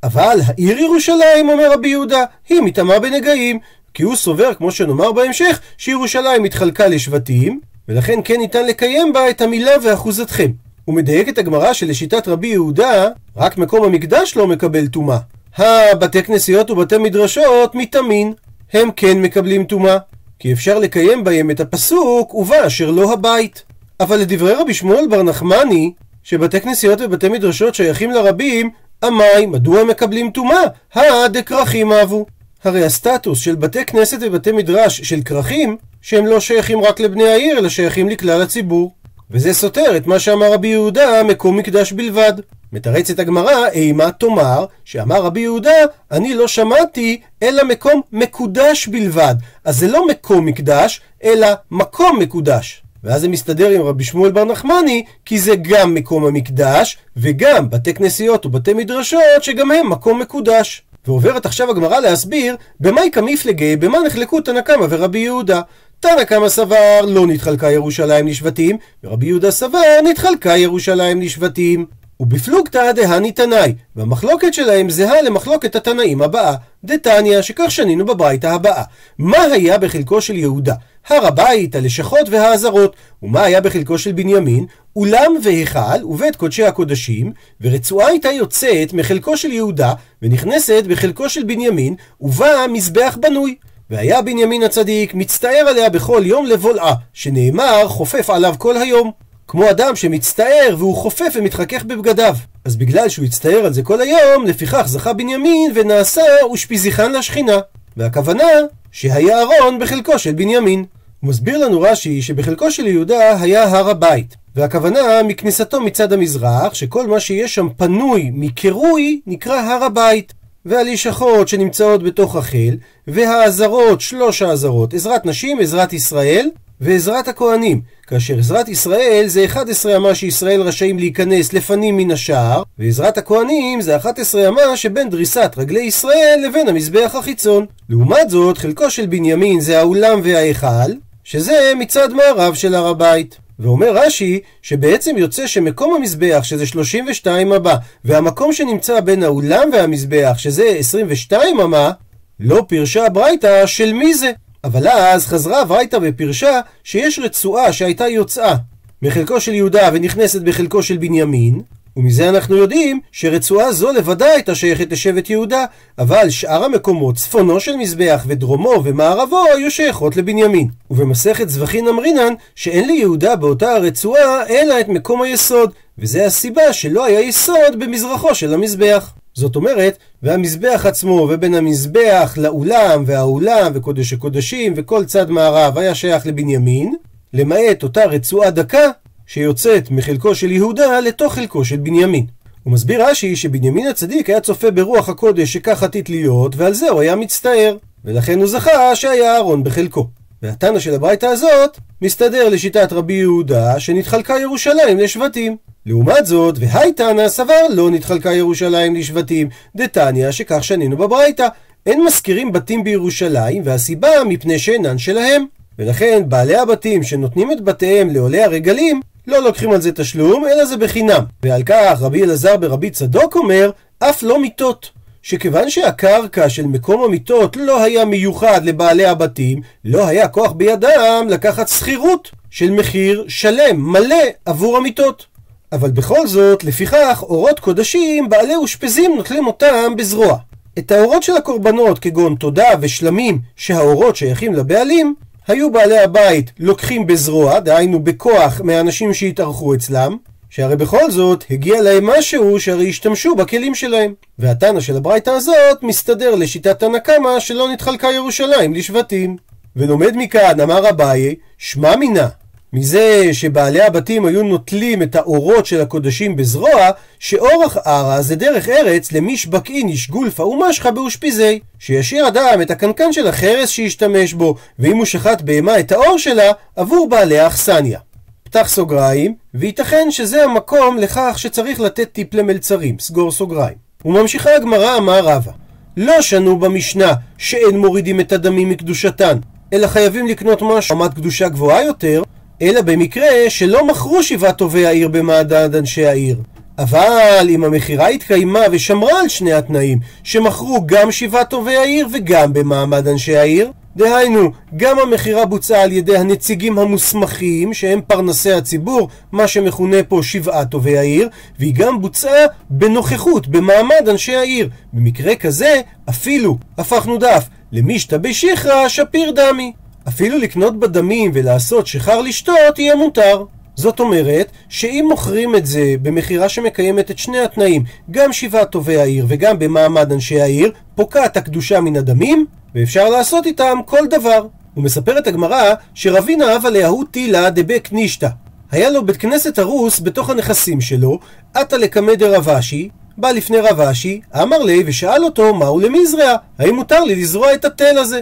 אבל 0.04 0.40
העיר 0.46 0.78
ירושלים, 0.80 1.50
אומר 1.50 1.72
רבי 1.72 1.88
יהודה, 1.90 2.24
היא 2.50 2.62
מטמאה 2.62 3.00
בנגעים, 3.00 3.60
כי 3.96 4.04
הוא 4.04 4.16
סובר, 4.16 4.54
כמו 4.54 4.72
שנאמר 4.72 5.12
בהמשך, 5.12 5.60
שירושלים 5.78 6.44
התחלקה 6.44 6.88
לשבטים, 6.88 7.60
ולכן 7.88 8.20
כן 8.24 8.36
ניתן 8.38 8.66
לקיים 8.66 9.14
בה 9.14 9.30
את 9.30 9.42
המילה 9.42 9.72
ואחוזתכם. 9.84 10.52
הוא 10.86 10.96
מדייק 10.96 11.30
את 11.30 11.38
הגמרא 11.38 11.74
שלשיטת 11.74 12.28
רבי 12.28 12.48
יהודה, 12.48 13.08
רק 13.38 13.58
מקום 13.58 13.86
המקדש 13.86 14.38
לא 14.38 14.48
מקבל 14.48 14.88
טומאה. 14.88 15.18
הבתי 15.58 16.24
כנסיות 16.24 16.72
ובתי 16.72 16.98
מדרשות 16.98 17.76
מטמאים, 17.76 18.34
הם 18.74 18.90
כן 18.96 19.22
מקבלים 19.22 19.64
טומאה. 19.64 19.98
כי 20.40 20.54
אפשר 20.54 20.80
לקיים 20.80 21.24
בהם 21.24 21.52
את 21.52 21.60
הפסוק, 21.60 22.34
ובה 22.34 22.68
אשר 22.68 22.92
לא 22.92 23.14
הבית. 23.14 23.64
אבל 24.00 24.18
לדברי 24.18 24.54
רבי 24.54 24.74
שמואל 24.74 25.08
בר 25.08 25.24
נחמני, 25.24 25.94
שבתי 26.24 26.62
כנסיות 26.62 27.02
ובתי 27.02 27.30
מדרשות 27.30 27.76
שייכים 27.76 28.12
לרבים, 28.12 28.70
עמי, 29.04 29.46
מדוע 29.48 29.84
מקבלים 29.84 30.32
טומאה? 30.32 30.62
הדכרכים 30.96 31.92
אהבו. 31.92 32.26
הרי 32.66 32.86
הסטטוס 32.86 33.40
של 33.40 33.56
בתי 33.56 33.86
כנסת 33.86 34.18
ובתי 34.22 34.52
מדרש 34.52 35.02
של 35.02 35.22
כרכים, 35.22 35.78
שהם 36.02 36.26
לא 36.26 36.40
שייכים 36.40 36.82
רק 36.82 37.00
לבני 37.00 37.28
העיר, 37.28 37.58
אלא 37.58 37.70
שייכים 37.70 38.10
לכלל 38.10 38.42
הציבור. 38.42 38.94
וזה 39.32 39.54
סותר 39.54 39.98
את 39.98 40.08
מה 40.08 40.20
שאמר 40.20 40.54
רבי 40.54 40.68
יהודה, 40.68 41.24
מקום 41.24 41.58
מקדש 41.58 41.92
בלבד. 41.92 42.34
מתרצת 42.74 43.20
הגמרא, 43.20 43.68
אימה 43.68 44.12
תאמר, 44.12 44.66
שאמר 44.86 45.22
רבי 45.22 45.40
יהודה, 45.40 45.72
אני 46.12 46.36
לא 46.36 46.48
שמעתי, 46.48 47.22
אלא 47.44 47.64
מקום 47.64 48.02
מקודש 48.12 48.88
בלבד. 48.88 49.36
אז 49.66 49.78
זה 49.80 49.88
לא 49.88 50.08
מקום 50.08 50.46
מקדש, 50.46 51.02
אלא 51.24 51.48
מקום 51.72 52.20
מקודש. 52.20 52.82
ואז 53.04 53.22
זה 53.22 53.28
מסתדר 53.28 53.70
עם 53.70 53.82
רבי 53.82 54.04
שמואל 54.04 54.32
בר 54.32 54.46
נחמני, 54.46 55.04
כי 55.26 55.40
זה 55.40 55.56
גם 55.62 55.94
מקום 55.94 56.26
המקדש, 56.26 56.98
וגם 57.18 57.70
בתי 57.70 57.94
כנסיות 57.94 58.46
ובתי 58.46 58.74
מדרשות, 58.74 59.22
שגם 59.42 59.72
הם 59.72 59.90
מקום 59.90 60.22
מקודש. 60.22 60.84
ועוברת 61.08 61.46
עכשיו 61.46 61.70
הגמרא 61.70 62.00
להסביר 62.00 62.56
במאי 62.80 63.10
כמפלגי, 63.14 63.76
במה 63.76 64.00
נחלקו 64.06 64.42
תנא 64.42 64.62
קמא 64.62 64.86
ורבי 64.90 65.20
יהודה. 65.20 65.62
תנא 66.00 66.24
קמא 66.24 66.50
סבר 66.50 67.02
לא 67.08 67.28
נתחלקה 67.28 67.72
ירושלים 67.72 68.28
לשבטים, 68.28 68.78
ורבי 69.04 69.26
יהודה 69.26 69.52
סבר 69.52 70.00
נתחלקה 70.04 70.58
ירושלים 70.58 71.22
לשבטים. 71.22 71.86
ובפלוגתא 72.20 72.92
דהני 72.92 73.32
תנאי, 73.32 73.74
והמחלוקת 73.96 74.54
שלהם 74.54 74.90
זהה 74.90 75.22
למחלוקת 75.22 75.76
התנאים 75.76 76.22
הבאה, 76.22 76.56
דתניא, 76.84 77.42
שכך 77.42 77.72
שנינו 77.72 78.06
בברייתא 78.06 78.48
הבאה. 78.48 78.84
מה 79.18 79.42
היה 79.42 79.78
בחלקו 79.78 80.22
של 80.22 80.36
יהודה? 80.36 80.74
הר 81.10 81.28
הבית, 81.28 81.76
הלשכות 81.76 82.30
והעזרות. 82.30 82.96
ומה 83.24 83.44
היה 83.44 83.62
בחלקו 83.62 83.98
של 83.98 84.12
בנימין? 84.12 84.66
אולם 84.96 85.32
והיכל 85.44 86.04
ובית 86.04 86.36
קודשי 86.36 86.64
הקודשים, 86.64 87.32
ורצועה 87.62 88.08
הייתה 88.08 88.32
יוצאת 88.32 88.94
מחלקו 88.94 89.38
של 89.38 89.52
יהודה, 89.52 89.94
ונכנסת 90.22 90.84
בחלקו 90.88 91.30
של 91.30 91.44
בנימין, 91.44 91.96
ובה 92.22 92.66
מזבח 92.74 93.18
בנוי. 93.22 93.56
והיה 93.90 94.22
בנימין 94.22 94.64
הצדיק 94.64 95.14
מצטער 95.14 95.66
עליה 95.68 95.90
בכל 95.90 96.22
יום 96.26 96.46
לבולעה, 96.46 96.94
שנאמר 97.14 97.88
חופף 97.88 98.30
עליו 98.30 98.56
כל 98.58 98.78
היום. 98.78 99.12
כמו 99.48 99.70
אדם 99.70 99.96
שמצטער 99.96 100.76
והוא 100.78 100.96
חופף 100.96 101.34
ומתחכך 101.36 101.84
בבגדיו. 101.84 102.36
אז 102.66 102.76
בגלל 102.76 103.10
שהוא 103.10 103.26
הצטער 103.26 103.66
על 103.66 103.74
זה 103.74 103.84
כל 103.84 104.02
היום, 104.02 104.46
לפיכך 104.46 104.84
זכה 104.86 105.14
בנימין 105.14 105.72
ונעשה 105.76 106.22
אושפיזיחן 106.42 107.12
לשכינה. 107.12 107.60
והכוונה 107.98 108.48
שהיה 108.92 109.42
ארון 109.42 109.80
בחלקו 109.80 110.20
של 110.20 110.32
בנימין. 110.32 110.86
מסביר 111.26 111.58
לנו 111.58 111.82
רש"י 111.82 112.22
שבחלקו 112.22 112.72
של 112.72 112.88
יהודה 112.88 113.42
היה 113.42 113.64
הר 113.64 113.90
הבית. 113.90 114.36
והכוונה 114.56 115.24
מכניסתו 115.24 115.82
מצד 115.82 116.14
המזרח, 116.14 116.74
שכל 116.74 117.08
מה 117.08 117.20
שיש 117.20 117.56
שם 117.56 117.68
פנוי 117.78 118.32
מקירוי 118.34 119.22
נקרא 119.28 119.62
הר 119.62 119.84
הבית. 119.84 120.34
והלשכות 120.66 121.48
שנמצאות 121.48 122.04
בתוך 122.04 122.36
החיל, 122.36 122.78
והעזרות, 123.08 124.02
שלוש 124.02 124.42
העזרות, 124.42 124.94
עזרת 124.94 125.26
נשים, 125.26 125.60
עזרת 125.60 125.94
ישראל, 125.94 126.50
ועזרת 126.82 127.28
הכהנים, 127.28 127.82
כאשר 128.08 128.40
עזרת 128.40 128.70
ישראל 128.70 129.24
זה 129.28 129.46
11 129.46 129.96
אמה 129.96 130.16
שישראל 130.16 130.62
רשאים 130.62 131.00
להיכנס 131.00 131.54
לפנים 131.54 131.98
מן 131.98 132.12
השער, 132.12 132.64
ועזרת 132.80 133.18
הכהנים 133.18 133.82
זה 133.82 133.96
11 133.96 134.48
אמה 134.48 134.62
שבין 134.76 135.10
דריסת 135.10 135.54
רגלי 135.58 135.82
ישראל 135.82 136.40
לבין 136.48 136.68
המזבח 136.68 137.16
החיצון. 137.20 137.66
לעומת 137.90 138.30
זאת, 138.30 138.58
חלקו 138.58 138.90
של 138.90 139.06
בנימין 139.06 139.60
זה 139.60 139.80
האולם 139.80 140.20
וההיכל, 140.24 140.92
שזה 141.26 141.74
מצד 141.80 142.10
מערב 142.14 142.54
של 142.54 142.76
הר 142.76 142.88
הבית. 142.88 143.38
ואומר 143.60 143.92
רש"י, 143.92 144.40
שבעצם 144.62 145.18
יוצא 145.18 145.48
שמקום 145.48 145.96
המזבח, 145.96 146.44
שזה 146.44 146.66
32 146.66 147.54
אמה, 147.54 147.76
והמקום 148.06 148.54
שנמצא 148.54 149.00
בין 149.00 149.24
האולם 149.24 149.70
והמזבח, 149.74 150.36
שזה 150.38 150.64
22 150.64 151.60
אמה, 151.60 151.92
לא 152.40 152.66
פירשה 152.68 153.06
הברייתא 153.06 153.66
של 153.66 153.94
מי 153.94 154.14
זה. 154.14 154.32
אבל 154.64 154.88
אז 154.88 155.28
חזרה 155.28 155.62
הברייתא 155.62 155.98
ופירשה 156.02 156.60
שיש 156.84 157.20
רצועה 157.20 157.74
שהייתה 157.74 158.08
יוצאה 158.08 158.56
מחלקו 159.02 159.42
של 159.42 159.54
יהודה 159.54 159.90
ונכנסת 159.94 160.42
בחלקו 160.42 160.84
של 160.84 160.98
בנימין, 160.98 161.62
ומזה 161.98 162.30
אנחנו 162.30 162.56
יודעים 162.56 163.00
שרצועה 163.12 163.72
זו 163.72 163.92
לבדה 163.92 164.26
הייתה 164.26 164.56
שייכת 164.56 164.92
לשבט 164.92 165.30
יהודה, 165.30 165.66
אבל 166.00 166.30
שאר 166.30 166.64
המקומות, 166.64 167.16
צפונו 167.16 167.60
של 167.60 167.76
מזבח 167.76 168.24
ודרומו 168.28 168.82
ומערבו, 168.84 169.44
היו 169.56 169.72
שייכות 169.72 170.18
לבנימין. 170.18 170.68
ובמסכת 170.92 171.50
זבחין 171.50 171.88
אמרינן, 171.88 172.34
שאין 172.56 172.88
ליהודה 172.88 173.36
באותה 173.36 173.72
הרצועה, 173.72 174.48
אלא 174.50 174.80
את 174.80 174.88
מקום 174.88 175.22
היסוד, 175.22 175.72
וזה 175.98 176.26
הסיבה 176.26 176.74
שלא 176.74 177.06
היה 177.06 177.22
יסוד 177.22 177.80
במזרחו 177.80 178.36
של 178.36 178.54
המזבח. 178.54 179.14
זאת 179.34 179.56
אומרת, 179.56 179.98
והמזבח 180.24 180.86
עצמו, 180.86 181.28
ובין 181.30 181.56
המזבח 181.56 182.34
לאולם, 182.38 183.04
והאולם, 183.08 183.72
וקודש 183.76 184.14
הקודשים, 184.14 184.74
וכל 184.76 185.06
צד 185.06 185.30
מערב 185.30 185.78
היה 185.78 185.96
שייך 185.96 186.28
לבנימין, 186.28 186.96
למעט 187.34 187.84
אותה 187.84 188.06
רצועה 188.06 188.50
דקה 188.50 188.90
שיוצאת 189.28 189.92
מחלקו 189.92 190.36
של 190.36 190.52
יהודה 190.52 191.00
לתוך 191.00 191.34
חלקו 191.34 191.66
של 191.66 191.76
בנימין. 191.76 192.26
הוא 192.64 192.74
מסביר 192.74 193.10
רש"י 193.10 193.36
שבנימין 193.36 193.88
הצדיק 193.88 194.30
היה 194.30 194.40
צופה 194.40 194.72
ברוח 194.72 195.10
הקודש 195.10 195.54
שכך 195.54 195.84
עתיד 195.84 196.10
להיות, 196.10 196.56
ועל 196.56 196.74
זה 196.74 196.90
הוא 196.90 197.02
היה 197.02 197.16
מצטער, 197.16 197.78
ולכן 198.06 198.40
הוא 198.40 198.48
זכה 198.48 198.96
שהיה 198.96 199.36
אהרון 199.36 199.64
בחלקו. 199.64 200.08
והתנא 200.42 200.80
של 200.80 200.94
הברייתא 200.94 201.26
הזאת 201.26 201.78
מסתדר 202.02 202.50
לשיטת 202.50 202.94
רבי 202.94 203.14
יהודה 203.14 203.80
שנתחלקה 203.80 204.40
ירושלים 204.40 204.98
לשבטים. 204.98 205.58
לעומת 205.86 206.26
זאת, 206.26 206.56
והי 206.60 206.94
תנא 206.94 207.30
סבר 207.30 207.62
לא 207.70 207.92
נתחלקה 207.92 208.34
ירושלים 208.34 208.96
לשבטים, 208.96 209.50
דתניא 209.76 210.32
שכך 210.32 210.64
שנינו 210.64 210.98
בברייתא. 210.98 211.48
אין 211.86 212.04
מזכירים 212.06 212.52
בתים 212.52 212.84
בירושלים, 212.84 213.62
והסיבה 213.66 214.10
מפני 214.28 214.60
שאינן 214.60 214.98
שלהם. 214.98 215.46
ולכן 215.80 216.24
בעלי 216.28 216.56
הבתים 216.56 217.04
שנותנים 217.04 217.52
את 217.52 217.62
בתיהם 217.62 218.10
לעולי 218.10 218.44
הרגלים, 218.44 219.02
לא 219.28 219.40
לוקחים 219.40 219.72
על 219.72 219.82
זה 219.82 219.92
תשלום, 219.92 220.46
אלא 220.46 220.66
זה 220.66 220.78
בחינם. 220.78 221.24
ועל 221.44 221.64
כך 221.64 221.98
רבי 222.02 222.24
אלעזר 222.24 222.58
ברבי 222.58 222.90
צדוק 222.90 223.36
אומר, 223.36 223.72
אף 224.00 224.24
לא 224.24 224.42
מיטות. 224.42 224.90
שכיוון 225.22 225.70
שהקרקע 225.70 226.50
של 226.50 226.66
מקום 226.66 227.04
המיטות 227.04 227.58
לא 227.58 227.84
היה 227.84 228.06
מיוחד 228.06 228.66
לבעלי 228.66 229.06
הבתים, 229.06 229.62
לא 229.86 230.08
היה 230.08 230.28
כוח 230.28 230.52
בידם 230.52 231.28
לקחת 231.30 231.68
שכירות 231.68 232.32
של 232.50 232.72
מחיר 232.72 233.26
שלם, 233.28 233.92
מלא, 233.92 234.24
עבור 234.46 234.78
המיטות. 234.78 235.26
אבל 235.72 235.92
בכל 235.92 236.28
זאת, 236.28 236.64
לפיכך, 236.64 237.24
אורות 237.24 237.60
קודשים, 237.60 238.30
בעלי 238.30 238.56
אושפזים 238.56 239.16
נוטלים 239.16 239.48
אותם 239.48 239.96
בזרוע. 239.98 240.38
את 240.80 240.92
האורות 240.92 241.24
של 241.24 241.36
הקורבנות, 241.38 242.00
כגון 242.00 242.36
תודה 242.36 242.68
ושלמים, 242.82 243.40
שהאורות 243.56 244.16
שייכים 244.16 244.54
לבעלים, 244.54 245.16
היו 245.48 245.72
בעלי 245.72 246.00
הבית 246.00 246.52
לוקחים 246.60 247.08
בזרוע, 247.08 247.60
דהיינו 247.60 248.00
בכוח 248.00 248.62
מהאנשים 248.64 249.14
שהתארחו 249.14 249.76
אצלם, 249.76 250.18
שהרי 250.50 250.76
בכל 250.76 251.12
זאת 251.12 251.44
הגיע 251.50 251.82
להם 251.82 252.06
משהו 252.06 252.60
שהרי 252.60 252.90
השתמשו 252.90 253.36
בכלים 253.36 253.76
שלהם. 253.76 254.14
והתנא 254.40 254.80
של 254.80 254.98
הברייתא 254.98 255.30
הזאת 255.30 255.84
מסתדר 255.84 256.36
לשיטת 256.36 256.80
תנא 256.80 257.00
קמא 257.00 257.40
שלא 257.40 257.70
נתחלקה 257.72 258.08
ירושלים 258.08 258.74
לשבטים. 258.74 259.38
ולומד 259.76 260.14
מכאן, 260.16 260.60
אמר 260.60 260.90
אביי, 260.90 261.36
שמע 261.58 261.96
מינה, 261.96 262.28
מזה 262.76 263.30
שבעלי 263.32 263.82
הבתים 263.82 264.26
היו 264.26 264.44
נוטלים 264.44 265.02
את 265.02 265.16
האורות 265.16 265.66
של 265.66 265.82
הקודשים 265.82 266.36
בזרוע, 266.36 266.90
שאורח 267.20 267.78
ערה 267.86 268.22
זה 268.22 268.36
דרך 268.36 268.70
ארץ 268.70 269.12
למישבקין 269.12 269.88
איש 269.88 270.10
גולפה 270.10 270.44
ומשחה 270.44 270.92
באושפיזי. 270.92 271.60
שישאיר 271.80 272.28
אדם 272.28 272.62
את 272.62 272.72
הקנקן 272.72 273.14
של 273.14 273.28
החרס 273.28 273.70
שישתמש 273.70 274.34
בו, 274.34 274.56
ואם 274.80 274.98
הוא 274.98 275.06
שחט 275.06 275.42
בהמה 275.42 275.80
את 275.80 275.92
האור 275.92 276.18
שלה, 276.18 276.52
עבור 276.76 277.10
בעלי 277.10 277.40
האכסניה. 277.40 278.00
פתח 278.44 278.68
סוגריים, 278.68 279.36
וייתכן 279.54 280.08
שזה 280.12 280.44
המקום 280.44 280.98
לכך 280.98 281.34
שצריך 281.38 281.80
לתת 281.80 282.10
טיפ 282.12 282.34
למלצרים, 282.34 283.00
סגור 283.00 283.32
סוגריים. 283.32 283.76
וממשיכה 284.06 284.56
הגמרא 284.56 284.98
אמר 284.98 285.26
רבא, 285.26 285.52
לא 285.98 286.22
שנו 286.22 286.60
במשנה 286.60 287.14
שאין 287.38 287.78
מורידים 287.78 288.20
את 288.20 288.32
הדמים 288.32 288.70
מקדושתן, 288.70 289.38
אלא 289.74 289.88
חייבים 289.88 290.28
לקנות 290.28 290.62
משהו 290.62 290.96
רמת 290.96 291.14
קדושה 291.14 291.50
גבוהה 291.50 291.84
יותר, 291.84 292.22
אלא 292.62 292.82
במקרה 292.82 293.50
שלא 293.50 293.88
מכרו 293.88 294.24
שבעה 294.24 294.54
טובי 294.54 294.86
העיר 294.86 295.08
במעדד 295.08 295.76
אנשי 295.76 296.06
העיר. 296.06 296.38
אבל 296.78 297.48
אם 297.50 297.64
המכירה 297.64 298.08
התקיימה 298.08 298.60
ושמרה 298.72 299.20
על 299.20 299.28
שני 299.30 299.54
התנאים, 299.54 300.00
שמכרו 300.24 300.84
גם 300.86 301.12
שבעה 301.12 301.46
טובי 301.46 301.76
העיר 301.76 302.08
וגם 302.14 302.54
במעמד 302.54 303.08
אנשי 303.08 303.38
העיר, 303.38 303.72
דהיינו, 303.96 304.52
גם 304.76 305.00
המכירה 305.00 305.46
בוצעה 305.46 305.82
על 305.82 305.92
ידי 305.92 306.18
הנציגים 306.18 306.80
המוסמכים, 306.80 307.74
שהם 307.74 308.02
פרנסי 308.08 308.52
הציבור, 308.52 309.10
מה 309.32 309.48
שמכונה 309.48 310.04
פה 310.08 310.20
שבעה 310.24 310.66
טובי 310.66 310.98
העיר, 310.98 311.30
והיא 311.60 311.74
גם 311.76 312.02
בוצעה 312.02 312.46
בנוכחות, 312.70 313.48
במעמד 313.48 314.10
אנשי 314.10 314.36
העיר. 314.36 314.70
במקרה 314.94 315.36
כזה, 315.36 315.82
אפילו 316.10 316.58
הפכנו 316.78 317.18
דף 317.18 317.48
למישתא 317.72 318.18
בשיחרא 318.18 318.88
שפיר 318.88 319.32
דמי. 319.32 319.74
אפילו 320.08 320.38
לקנות 320.38 320.80
בדמים 320.80 321.32
ולעשות 321.34 321.88
שיכר 321.88 322.22
לשתות 322.22 322.80
יהיה 322.80 322.96
מותר. 322.96 323.44
זאת 323.76 324.00
אומרת, 324.00 324.52
שאם 324.70 325.06
מוכרים 325.10 325.56
את 325.56 325.66
זה 325.66 325.96
במכירה 326.02 326.50
שמקיימת 326.50 327.12
את 327.12 327.20
שני 327.20 327.40
התנאים, 327.40 327.84
גם 328.12 328.34
שבעה 328.34 328.66
טובי 328.66 328.98
העיר 328.98 329.26
וגם 329.28 329.60
במעמד 329.60 330.12
אנשי 330.12 330.42
העיר, 330.42 330.72
פוקעת 330.96 331.38
הקדושה 331.38 331.82
מן 331.82 331.96
הדמים, 331.96 332.46
ואפשר 332.76 333.10
לעשות 333.10 333.46
איתם 333.46 333.78
כל 333.86 334.08
דבר. 334.08 334.48
ומספרת 334.78 335.28
הגמרא 335.28 335.74
שרבינה 335.94 336.56
אב 336.56 336.66
עליה 336.66 336.88
הוא 336.88 337.04
תילה 337.12 337.50
דבק 337.50 337.90
נישתא. 337.92 338.28
היה 338.72 338.90
לו 338.90 339.06
בית 339.06 339.18
כנסת 339.18 339.60
הרוס 339.60 340.00
בתוך 340.00 340.30
הנכסים 340.30 340.82
שלו, 340.82 341.20
עטה 341.54 341.78
לקמא 341.78 342.14
דרבשי, 342.14 342.90
בא 343.18 343.32
לפני 343.32 343.58
רבשי, 343.58 344.22
אמר 344.42 344.58
לי 344.58 344.84
ושאל 344.86 345.24
אותו 345.24 345.56
מהו 345.56 345.80
למזרע, 345.80 346.36
האם 346.60 346.76
מותר 346.76 347.04
לי 347.04 347.16
לזרוע 347.16 347.54
את 347.54 347.66
התל 347.66 347.98
הזה? 347.98 348.22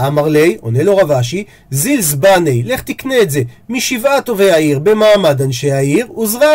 אמר 0.00 0.28
לי, 0.28 0.56
עונה 0.60 0.82
לו 0.82 0.96
רבשי, 0.96 1.44
זיל 1.70 2.00
זבני, 2.00 2.62
לך 2.62 2.82
תקנה 2.82 3.22
את 3.22 3.30
זה 3.30 3.42
משבעה 3.68 4.20
טובי 4.20 4.50
העיר 4.50 4.78
במעמד 4.78 5.42
אנשי 5.42 5.72
העיר, 5.72 6.18
וזרע. 6.18 6.48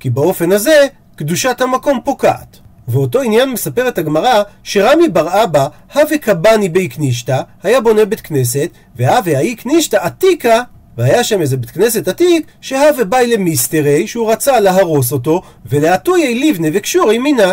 כי 0.00 0.10
באופן 0.10 0.52
הזה, 0.52 0.86
קדושת 1.16 1.60
המקום 1.60 2.00
פוקעת. 2.04 2.58
ואותו 2.88 3.20
עניין 3.20 3.50
מספרת 3.50 3.98
הגמרא 3.98 4.42
שרמי 4.62 5.08
בר 5.08 5.44
אבא, 5.44 5.66
הווה 5.94 6.18
קבני 6.18 6.68
בי 6.68 6.88
קנישתא, 6.88 7.40
היה 7.62 7.80
בונה 7.80 8.04
בית 8.04 8.20
כנסת, 8.20 8.70
והווה 8.96 9.38
האי 9.38 9.54
קנישתא 9.54 9.96
עתיקה, 9.96 10.62
והיה 10.98 11.24
שם 11.24 11.40
איזה 11.40 11.56
בית 11.56 11.70
כנסת 11.70 12.08
עתיק, 12.08 12.46
שהווה 12.60 13.04
באי 13.04 13.26
למיסטרי, 13.26 14.06
שהוא 14.06 14.32
רצה 14.32 14.60
להרוס 14.60 15.12
אותו, 15.12 15.42
ולעטויי 15.66 16.34
ליבנה 16.34 16.68
וקשורי 16.72 17.18
מינה. 17.18 17.52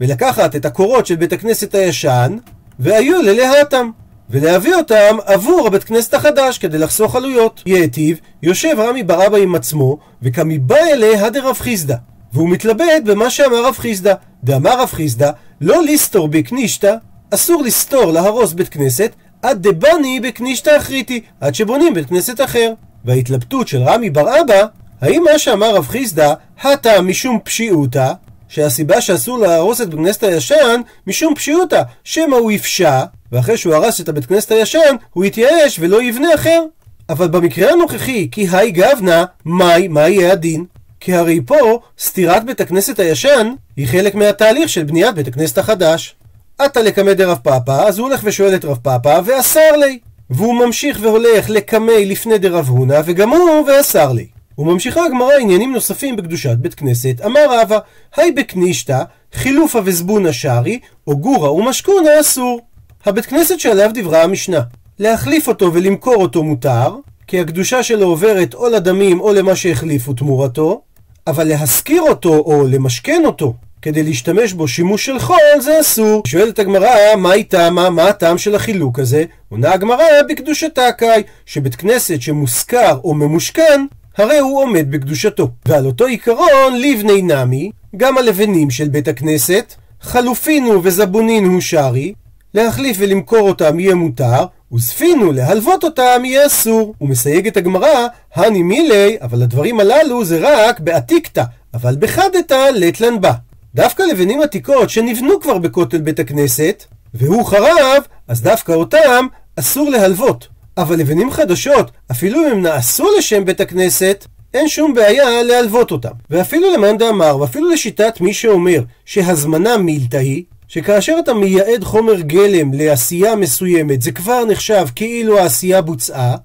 ולקחת 0.00 0.56
את 0.56 0.64
הקורות 0.64 1.06
של 1.06 1.16
בית 1.16 1.32
הכנסת 1.32 1.74
הישן, 1.74 2.36
והיו 2.78 3.22
ללהתם. 3.22 3.90
ולהביא 4.30 4.74
אותם 4.74 5.16
עבור 5.24 5.66
הבית 5.66 5.84
כנסת 5.84 6.14
החדש 6.14 6.58
כדי 6.58 6.78
לחסוך 6.78 7.16
עלויות. 7.16 7.62
יאטיב, 7.66 8.18
יושב 8.42 8.76
רמי 8.78 9.02
בר 9.02 9.26
אבא 9.26 9.36
עם 9.36 9.54
עצמו, 9.54 9.98
וכמיבא 10.22 10.76
אליה 10.76 11.30
דרב 11.30 11.56
חיסדא. 11.60 11.96
והוא 12.32 12.48
מתלבט 12.48 13.02
במה 13.04 13.30
שאמר 13.30 13.66
רב 13.66 13.74
חיסדא. 13.78 14.14
דאמר 14.44 14.80
רב 14.80 14.88
חיסדא, 14.92 15.30
לא 15.60 15.82
לסתור 15.84 16.28
בקנישתא, 16.28 16.94
אסור 17.30 17.62
לסתור, 17.62 18.12
להרוס 18.12 18.52
בית 18.52 18.68
כנסת, 18.68 19.12
עד 19.42 19.68
דבני 19.68 20.20
בקנישתא 20.20 20.76
אחריתי, 20.76 21.20
עד 21.40 21.54
שבונים 21.54 21.94
בית 21.94 22.06
כנסת 22.06 22.40
אחר. 22.40 22.72
וההתלבטות 23.04 23.68
של 23.68 23.82
רמי 23.82 24.10
בר 24.10 24.40
אבא, 24.40 24.64
האם 25.00 25.24
מה 25.32 25.38
שאמר 25.38 25.74
רב 25.74 25.86
חיסדא, 25.88 26.34
הטה 26.62 27.02
משום 27.02 27.38
פשיעותא, 27.44 28.12
שהסיבה 28.48 29.00
שאסור 29.00 29.38
להרוס 29.38 29.80
את 29.80 29.88
בית 29.88 29.98
כנסת 29.98 30.22
הישן, 30.22 30.80
משום 31.06 31.34
פשיעותא, 31.34 31.82
שמא 32.04 32.36
הוא 32.36 32.52
יפשע, 32.52 33.04
ואחרי 33.32 33.56
שהוא 33.56 33.74
הרס 33.74 34.00
את 34.00 34.08
הבית 34.08 34.26
כנסת 34.26 34.50
הישן, 34.50 34.96
הוא 35.12 35.24
יתייאש 35.24 35.78
ולא 35.80 36.02
יבנה 36.02 36.34
אחר. 36.34 36.62
אבל 37.08 37.28
במקרה 37.28 37.72
הנוכחי, 37.72 38.28
כי 38.32 38.46
היי 38.52 38.70
גבנה, 38.70 39.24
מהי, 39.44 39.88
מה 39.88 40.08
יהיה 40.08 40.32
הדין? 40.32 40.64
כי 41.00 41.14
הרי 41.14 41.40
פה, 41.46 41.80
סתירת 41.98 42.44
בית 42.44 42.60
הכנסת 42.60 42.98
הישן, 42.98 43.52
היא 43.76 43.86
חלק 43.88 44.14
מהתהליך 44.14 44.68
של 44.68 44.84
בניית 44.84 45.14
בית 45.14 45.28
הכנסת 45.28 45.58
החדש. 45.58 46.14
עתה 46.58 46.82
לקמא 46.82 47.12
דרב 47.12 47.38
פאפא, 47.42 47.70
אז 47.88 47.98
הוא 47.98 48.08
הולך 48.08 48.20
ושואל 48.24 48.54
את 48.54 48.64
רב 48.64 48.78
פאפא, 48.82 49.20
ואסר 49.24 49.76
לי. 49.76 49.98
והוא 50.30 50.54
ממשיך 50.54 50.98
והולך 51.02 51.50
לקמי 51.50 52.06
לפני 52.06 52.38
דרב 52.38 52.68
הונא, 52.68 53.00
וגם 53.04 53.30
הוא 53.30 53.68
ואסר 53.68 54.12
לי. 54.12 54.26
וממשיכה 54.58 55.04
הגמרא 55.04 55.32
עניינים 55.40 55.72
נוספים 55.72 56.16
בקדושת 56.16 56.56
בית 56.58 56.74
כנסת, 56.74 57.14
אמר 57.24 57.60
רבא, 57.60 57.78
היי 58.16 58.32
בקנישתא, 58.32 59.02
חילופה 59.32 59.80
וזבונה 59.84 60.32
שרי, 60.32 60.78
או 61.06 61.18
גורה 61.18 61.52
ומשכונה 61.52 62.20
אסור. 62.20 62.60
הבית 63.06 63.26
כנסת 63.26 63.60
שעליו 63.60 63.90
דיברה 63.94 64.22
המשנה, 64.22 64.60
להחליף 64.98 65.48
אותו 65.48 65.74
ולמכור 65.74 66.16
אותו 66.16 66.42
מותר, 66.42 66.96
כי 67.26 67.40
הקדושה 67.40 67.82
שלו 67.82 68.06
עוברת 68.06 68.54
או 68.54 68.68
לדמים 68.68 69.20
או 69.20 69.32
למה 69.32 69.56
שהחליפו 69.56 70.12
תמורתו, 70.12 70.80
אבל 71.26 71.44
להשכיר 71.44 72.02
אותו 72.02 72.34
או 72.34 72.66
למשכן 72.66 73.22
אותו 73.24 73.54
כדי 73.82 74.02
להשתמש 74.02 74.52
בו 74.52 74.68
שימוש 74.68 75.06
של 75.06 75.18
חול 75.18 75.60
זה 75.60 75.80
אסור. 75.80 76.22
שואלת 76.26 76.58
הגמרא, 76.58 77.16
מה 77.16 77.32
היא 77.32 77.44
טעמה, 77.44 77.90
מה 77.90 78.08
הטעם 78.08 78.38
של 78.38 78.54
החילוק 78.54 78.98
הזה? 78.98 79.24
עונה 79.48 79.72
הגמרא 79.72 80.04
בקדושתה 80.28 80.92
קאי, 80.92 81.22
שבית 81.46 81.74
כנסת 81.74 82.20
שמושכר 82.20 82.98
או 83.04 83.14
ממושכן, 83.14 83.86
הרי 84.16 84.38
הוא 84.38 84.62
עומד 84.62 84.90
בקדושתו. 84.90 85.48
ועל 85.66 85.86
אותו 85.86 86.06
עיקרון, 86.06 86.80
לבני 86.80 87.22
נמי, 87.22 87.70
גם 87.96 88.18
הלבנים 88.18 88.70
של 88.70 88.88
בית 88.88 89.08
הכנסת, 89.08 89.74
חלופינו 90.00 90.80
וזבונינו 90.82 91.60
שרי, 91.60 92.12
להחליף 92.54 92.96
ולמכור 93.00 93.48
אותם 93.48 93.80
יהיה 93.80 93.94
מותר, 93.94 94.44
וספינו 94.72 95.32
להלוות 95.32 95.84
אותם 95.84 96.22
יהיה 96.24 96.46
אסור. 96.46 96.94
ומסייגת 97.00 97.56
הגמרא, 97.56 98.06
הני 98.34 98.62
מילי, 98.62 99.16
אבל 99.22 99.42
הדברים 99.42 99.80
הללו 99.80 100.24
זה 100.24 100.38
רק 100.42 100.80
בעתיקתא, 100.80 101.42
אבל 101.74 101.96
בחדתא 101.98 102.70
לטלן 102.74 103.20
בה. 103.20 103.32
דווקא 103.74 104.02
לבנים 104.02 104.42
עתיקות 104.42 104.90
שנבנו 104.90 105.40
כבר 105.40 105.58
בכותל 105.58 105.98
בית 105.98 106.18
הכנסת, 106.18 106.84
והוא 107.14 107.44
חרב, 107.44 108.02
אז 108.28 108.42
דווקא 108.42 108.72
אותם 108.72 109.26
אסור 109.56 109.90
להלוות. 109.90 110.48
אבל 110.76 110.96
לבנים 110.96 111.30
חדשות, 111.30 111.90
אפילו 112.10 112.46
אם 112.46 112.52
הם 112.52 112.62
נעשו 112.62 113.06
לשם 113.18 113.44
בית 113.44 113.60
הכנסת, 113.60 114.26
אין 114.54 114.68
שום 114.68 114.94
בעיה 114.94 115.42
להלוות 115.42 115.90
אותם. 115.90 116.10
ואפילו 116.30 116.72
למאן 116.74 116.98
דאמר, 116.98 117.38
ואפילו 117.40 117.70
לשיטת 117.70 118.20
מי 118.20 118.34
שאומר 118.34 118.82
שהזמנה 119.04 119.76
מילתא 119.78 120.16
היא, 120.16 120.44
שכאשר 120.72 121.16
אתה 121.24 121.34
מייעד 121.34 121.84
חומר 121.84 122.20
גלם 122.20 122.74
לעשייה 122.74 123.36
מסוימת, 123.36 124.02
זה 124.02 124.12
כבר 124.12 124.44
נחשב 124.44 124.86
כאילו 124.96 125.38
העשייה 125.38 125.82
בוצעה, 125.82 126.36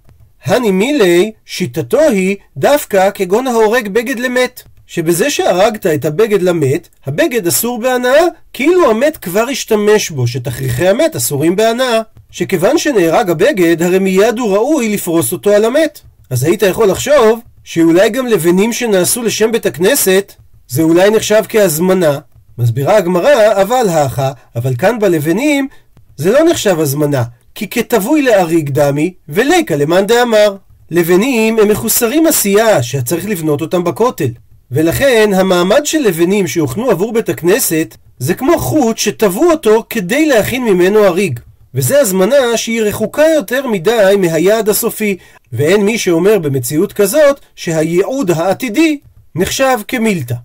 הני 0.46 0.72
מילי, 0.72 1.32
שיטתו 1.46 2.00
היא 2.00 2.36
דווקא 2.58 3.10
כגון 3.14 3.48
ההורג 3.48 3.88
בגד 3.88 4.20
למת. 4.20 4.62
שבזה 4.88 5.30
שהרגת 5.30 5.86
את 5.86 6.06
הבגד 6.06 6.42
למת, 6.42 6.90
הבגד 7.06 7.48
אסור 7.48 7.80
בהנאה, 7.80 8.22
כאילו 8.54 8.92
המת 8.92 9.18
כבר 9.18 9.46
השתמש 9.52 10.10
בו, 10.10 10.28
שתכריכי 10.28 10.88
המת 10.88 11.16
אסורים 11.16 11.56
בהנאה. 11.56 12.02
שכיוון 12.32 12.78
שנהרג 12.78 13.30
הבגד, 13.30 13.82
הרי 13.82 14.00
מיד 14.00 14.40
הוא 14.40 14.56
ראוי 14.56 14.94
לפרוס 14.94 15.32
אותו 15.32 15.52
על 15.52 15.66
המת. 15.66 16.02
אז 16.30 16.44
היית 16.44 16.62
יכול 16.62 16.90
לחשוב 16.90 17.40
שאולי 17.64 18.10
גם 18.10 18.28
לבנים 18.28 18.74
שנעשו 18.74 19.24
לשם 19.24 19.52
בית 19.52 19.66
הכנסת, 19.66 20.34
זה 20.68 20.82
אולי 20.82 21.10
נחשב 21.10 21.44
כהזמנה. 21.50 22.20
מסבירה 22.58 22.98
הגמרא, 22.98 23.62
אבל 23.62 23.90
האחה, 23.90 24.32
אבל 24.56 24.76
כאן 24.76 25.00
בלבנים 25.00 25.68
זה 26.18 26.32
לא 26.32 26.40
נחשב 26.50 26.80
הזמנה, 26.80 27.24
כי 27.56 27.70
כתבוי 27.70 28.22
להריג 28.22 28.70
דמי, 28.70 29.14
וליקה 29.30 29.76
למאן 29.76 30.06
דאמר. 30.06 30.56
לבנים 30.92 31.60
הם 31.60 31.68
מחוסרים 31.68 32.28
עשייה, 32.28 32.84
שצריך 32.84 33.26
לבנות 33.26 33.62
אותם 33.62 33.84
בכותל. 33.84 34.30
ולכן 34.72 35.30
המעמד 35.36 35.86
של 35.86 36.00
לבנים 36.00 36.48
שהוכנו 36.48 36.90
עבור 36.92 37.14
בית 37.14 37.30
הכנסת 37.30 37.96
זה 38.20 38.34
כמו 38.34 38.60
חוט 38.60 38.98
שטבעו 38.98 39.52
אותו 39.52 39.84
כדי 39.90 40.26
להכין 40.26 40.64
ממנו 40.64 41.00
הריג. 41.00 41.40
וזה 41.74 42.00
הזמנה 42.00 42.58
שהיא 42.58 42.82
רחוקה 42.82 43.24
יותר 43.36 43.68
מדי 43.68 44.16
מהיעד 44.20 44.70
הסופי, 44.70 45.18
ואין 45.54 45.86
מי 45.86 45.98
שאומר 45.98 46.40
במציאות 46.40 46.94
כזאת 46.94 47.40
שהייעוד 47.56 48.32
העתידי 48.32 49.00
נחשב 49.36 49.80
כמילתא. 49.88 50.36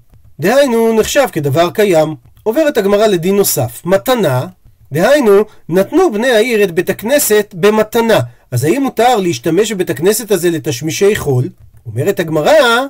דהיינו, 0.41 0.93
נחשב 0.93 1.27
כדבר 1.33 1.71
קיים. 1.71 2.15
עוברת 2.43 2.79
הגמרא 2.79 3.07
לדין 3.07 3.37
נוסף, 3.37 3.83
מתנה, 3.85 4.47
דהיינו, 4.93 5.45
נתנו 5.69 6.13
בני 6.13 6.31
העיר 6.31 6.65
את 6.65 6.71
בית 6.71 6.91
הכנסת 6.91 7.55
במתנה. 7.55 8.21
אז 8.51 8.65
האם 8.65 8.83
מותר 8.83 9.17
להשתמש 9.17 9.73
בבית 9.73 9.91
הכנסת 9.91 10.31
הזה 10.31 10.51
לתשמישי 10.51 11.17
חול? 11.17 11.49
אומרת 11.87 12.21
הגמרא, 12.21 12.87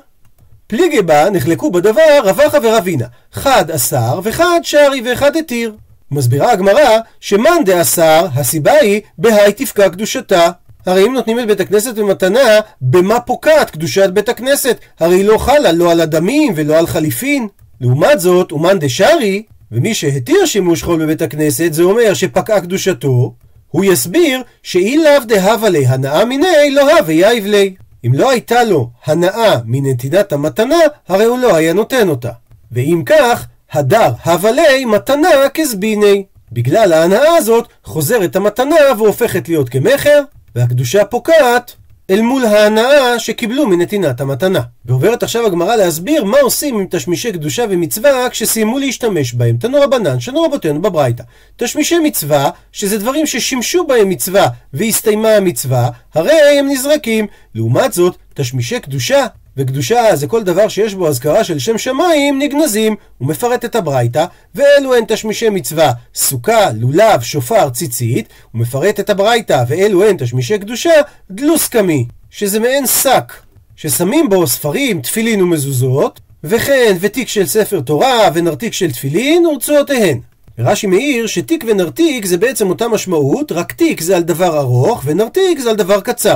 פליגי 0.67 1.01
בה 1.01 1.29
נחלקו 1.29 1.71
בדבר 1.71 2.19
רבחה 2.23 2.57
ורבינה. 2.63 3.05
חד 3.33 3.71
אסר 3.71 4.19
וחד 4.23 4.59
שרי 4.63 5.01
ואחד 5.05 5.37
התיר. 5.37 5.75
מסבירה 6.11 6.51
הגמרא 6.51 6.99
שמאן 7.19 7.63
דאסר, 7.65 8.27
הסיבה 8.35 8.73
היא 8.73 9.01
בהאי 9.17 9.53
תפקע 9.53 9.89
קדושתה. 9.89 10.49
הרי 10.85 11.07
אם 11.07 11.13
נותנים 11.13 11.39
את 11.39 11.47
בית 11.47 11.59
הכנסת 11.59 11.95
במתנה, 11.95 12.59
במה 12.81 13.19
פוקעת 13.19 13.69
קדושת 13.69 14.09
בית 14.09 14.29
הכנסת? 14.29 14.77
הרי 14.99 15.15
היא 15.15 15.25
לא 15.25 15.37
חלה 15.37 15.71
לא 15.71 15.91
על 15.91 16.01
הדמים 16.01 16.53
ולא 16.55 16.77
על 16.77 16.87
חליפין. 16.87 17.47
לעומת 17.81 18.19
זאת, 18.19 18.51
אומן 18.51 18.79
דשארי, 18.79 19.43
ומי 19.71 19.93
שהתיר 19.93 20.45
שימוש 20.45 20.83
חול 20.83 21.03
בבית 21.03 21.21
הכנסת, 21.21 21.73
זה 21.73 21.83
אומר 21.83 22.13
שפקעה 22.13 22.61
קדושתו, 22.61 23.33
הוא 23.67 23.85
יסביר 23.85 24.41
שאי 24.63 24.97
לאו 24.97 25.25
דהבה 25.27 25.69
לי 25.69 25.85
הנאה 25.85 26.25
מיני 26.25 26.71
לא 26.71 26.97
הווה 26.97 27.13
יאיב 27.13 27.45
לי. 27.45 27.75
אם 28.05 28.13
לא 28.13 28.29
הייתה 28.29 28.63
לו 28.63 28.89
הנאה 29.05 29.55
מנתינת 29.65 30.33
המתנה, 30.33 30.79
הרי 31.07 31.25
הוא 31.25 31.39
לא 31.39 31.55
היה 31.55 31.73
נותן 31.73 32.09
אותה. 32.09 32.31
ואם 32.71 33.03
כך, 33.05 33.45
הדר 33.71 34.11
הווה 34.25 34.51
לי 34.51 34.85
מתנה 34.85 35.29
כזביני. 35.53 36.23
בגלל 36.51 36.93
ההנאה 36.93 37.35
הזאת 37.37 37.67
חוזרת 37.83 38.35
המתנה 38.35 38.75
והופכת 38.97 39.49
להיות 39.49 39.69
כמכר, 39.69 40.21
והקדושה 40.55 41.05
פוקעת 41.05 41.75
אל 42.09 42.21
מול 42.21 42.45
ההנאה 42.45 43.19
שקיבלו 43.19 43.67
מנתינת 43.67 44.21
המתנה. 44.21 44.61
ועוברת 44.85 45.23
עכשיו 45.23 45.45
הגמרא 45.45 45.75
להסביר 45.75 46.23
מה 46.23 46.37
עושים 46.39 46.79
עם 46.79 46.85
תשמישי 46.89 47.31
קדושה 47.31 47.65
ומצווה 47.69 48.29
כשסיימו 48.29 48.79
להשתמש 48.79 49.33
בהם. 49.33 49.57
תנו 49.57 49.81
רבנן, 49.81 50.19
שנו 50.19 50.43
רבותינו 50.43 50.81
בברייתא. 50.81 51.23
תשמישי 51.57 51.99
מצווה, 51.99 52.49
שזה 52.71 52.97
דברים 52.97 53.25
ששימשו 53.25 53.87
בהם 53.87 54.09
מצווה 54.09 54.47
והסתיימה 54.73 55.29
המצווה, 55.29 55.89
הרי 56.13 56.59
הם 56.59 56.67
נזרקים. 56.69 57.27
לעומת 57.55 57.93
זאת, 57.93 58.15
תשמישי 58.33 58.79
קדושה 58.79 59.25
וקדושה 59.57 60.15
זה 60.15 60.27
כל 60.27 60.43
דבר 60.43 60.67
שיש 60.67 60.93
בו 60.93 61.07
אזכרה 61.07 61.43
של 61.43 61.59
שם 61.59 61.77
שמיים 61.77 62.39
נגנזים. 62.39 62.95
הוא 63.17 63.27
מפרט 63.27 63.65
את 63.65 63.75
הברייתא, 63.75 64.25
ואלו 64.55 64.95
הן 64.95 65.03
תשמישי 65.07 65.49
מצווה, 65.49 65.91
סוכה, 66.15 66.71
לולב, 66.71 67.21
שופר, 67.21 67.69
ציצית. 67.69 68.29
הוא 68.51 68.61
מפרט 68.61 68.99
את 68.99 69.09
הברייתא, 69.09 69.63
ואלו 69.67 70.03
הן 70.03 70.17
תשמישי 70.17 70.59
קדושה, 70.59 70.93
דלוס 71.31 71.67
קמי, 71.67 72.05
שזה 72.29 72.59
מעין 72.59 72.87
שק, 72.87 73.33
ששמים 73.75 74.29
בו 74.29 74.47
ספרים, 74.47 75.01
תפילין 75.01 75.41
ומזוזות, 75.41 76.19
וכן 76.43 76.97
ותיק 76.99 77.27
של 77.27 77.45
ספר 77.45 77.79
תורה 77.79 78.29
ונרתיק 78.33 78.73
של 78.73 78.91
תפילין 78.91 79.45
ורצועותיהן. 79.45 80.19
רש"י 80.59 80.87
מעיר 80.87 81.27
שתיק 81.27 81.63
ונרתיק 81.67 82.25
זה 82.25 82.37
בעצם 82.37 82.69
אותה 82.69 82.87
משמעות, 82.87 83.51
רק 83.51 83.71
תיק 83.71 84.01
זה 84.01 84.15
על 84.15 84.23
דבר 84.23 84.59
ארוך 84.59 85.01
ונרתיק 85.05 85.59
זה 85.59 85.69
על 85.69 85.75
דבר 85.75 86.01
קצר. 86.01 86.35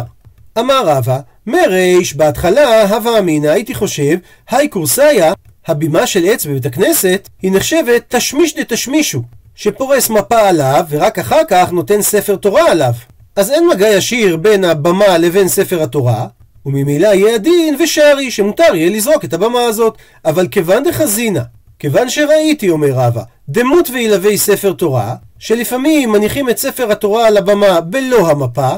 אמר 0.59 0.81
רבא, 0.85 1.19
מריש, 1.47 2.15
בהתחלה, 2.15 2.81
הווה 2.81 3.19
אמינא, 3.19 3.47
הייתי 3.47 3.73
חושב, 3.73 4.17
היי 4.49 4.67
קורסאיה, 4.67 5.33
הבימה 5.67 6.07
של 6.07 6.25
עץ 6.25 6.45
בבית 6.45 6.65
הכנסת, 6.65 7.29
היא 7.41 7.51
נחשבת 7.51 8.03
תשמיש 8.07 8.55
דתשמישו, 8.55 9.21
שפורס 9.55 10.09
מפה 10.09 10.39
עליו, 10.39 10.85
ורק 10.89 11.19
אחר 11.19 11.41
כך 11.47 11.71
נותן 11.71 12.01
ספר 12.01 12.35
תורה 12.35 12.71
עליו. 12.71 12.93
אז 13.35 13.51
אין 13.51 13.67
מגע 13.67 13.87
ישיר 13.87 14.37
בין 14.37 14.63
הבמה 14.63 15.17
לבין 15.17 15.47
ספר 15.47 15.83
התורה, 15.83 16.27
וממילא 16.65 17.07
יהיה 17.07 17.35
הדין 17.35 17.75
ושרי, 17.79 18.31
שמותר 18.31 18.75
יהיה 18.75 18.89
לזרוק 18.89 19.25
את 19.25 19.33
הבמה 19.33 19.61
הזאת. 19.61 19.97
אבל 20.25 20.47
כיוון 20.47 20.83
דחזינה, 20.83 21.43
כיוון 21.79 22.09
שראיתי, 22.09 22.69
אומר 22.69 22.91
רבא, 22.91 23.21
דמות 23.49 23.89
וילווה 23.89 24.37
ספר 24.37 24.73
תורה, 24.73 25.15
שלפעמים 25.39 26.11
מניחים 26.11 26.49
את 26.49 26.57
ספר 26.57 26.91
התורה 26.91 27.27
על 27.27 27.37
הבמה 27.37 27.81
בלא 27.81 28.31
המפה, 28.31 28.75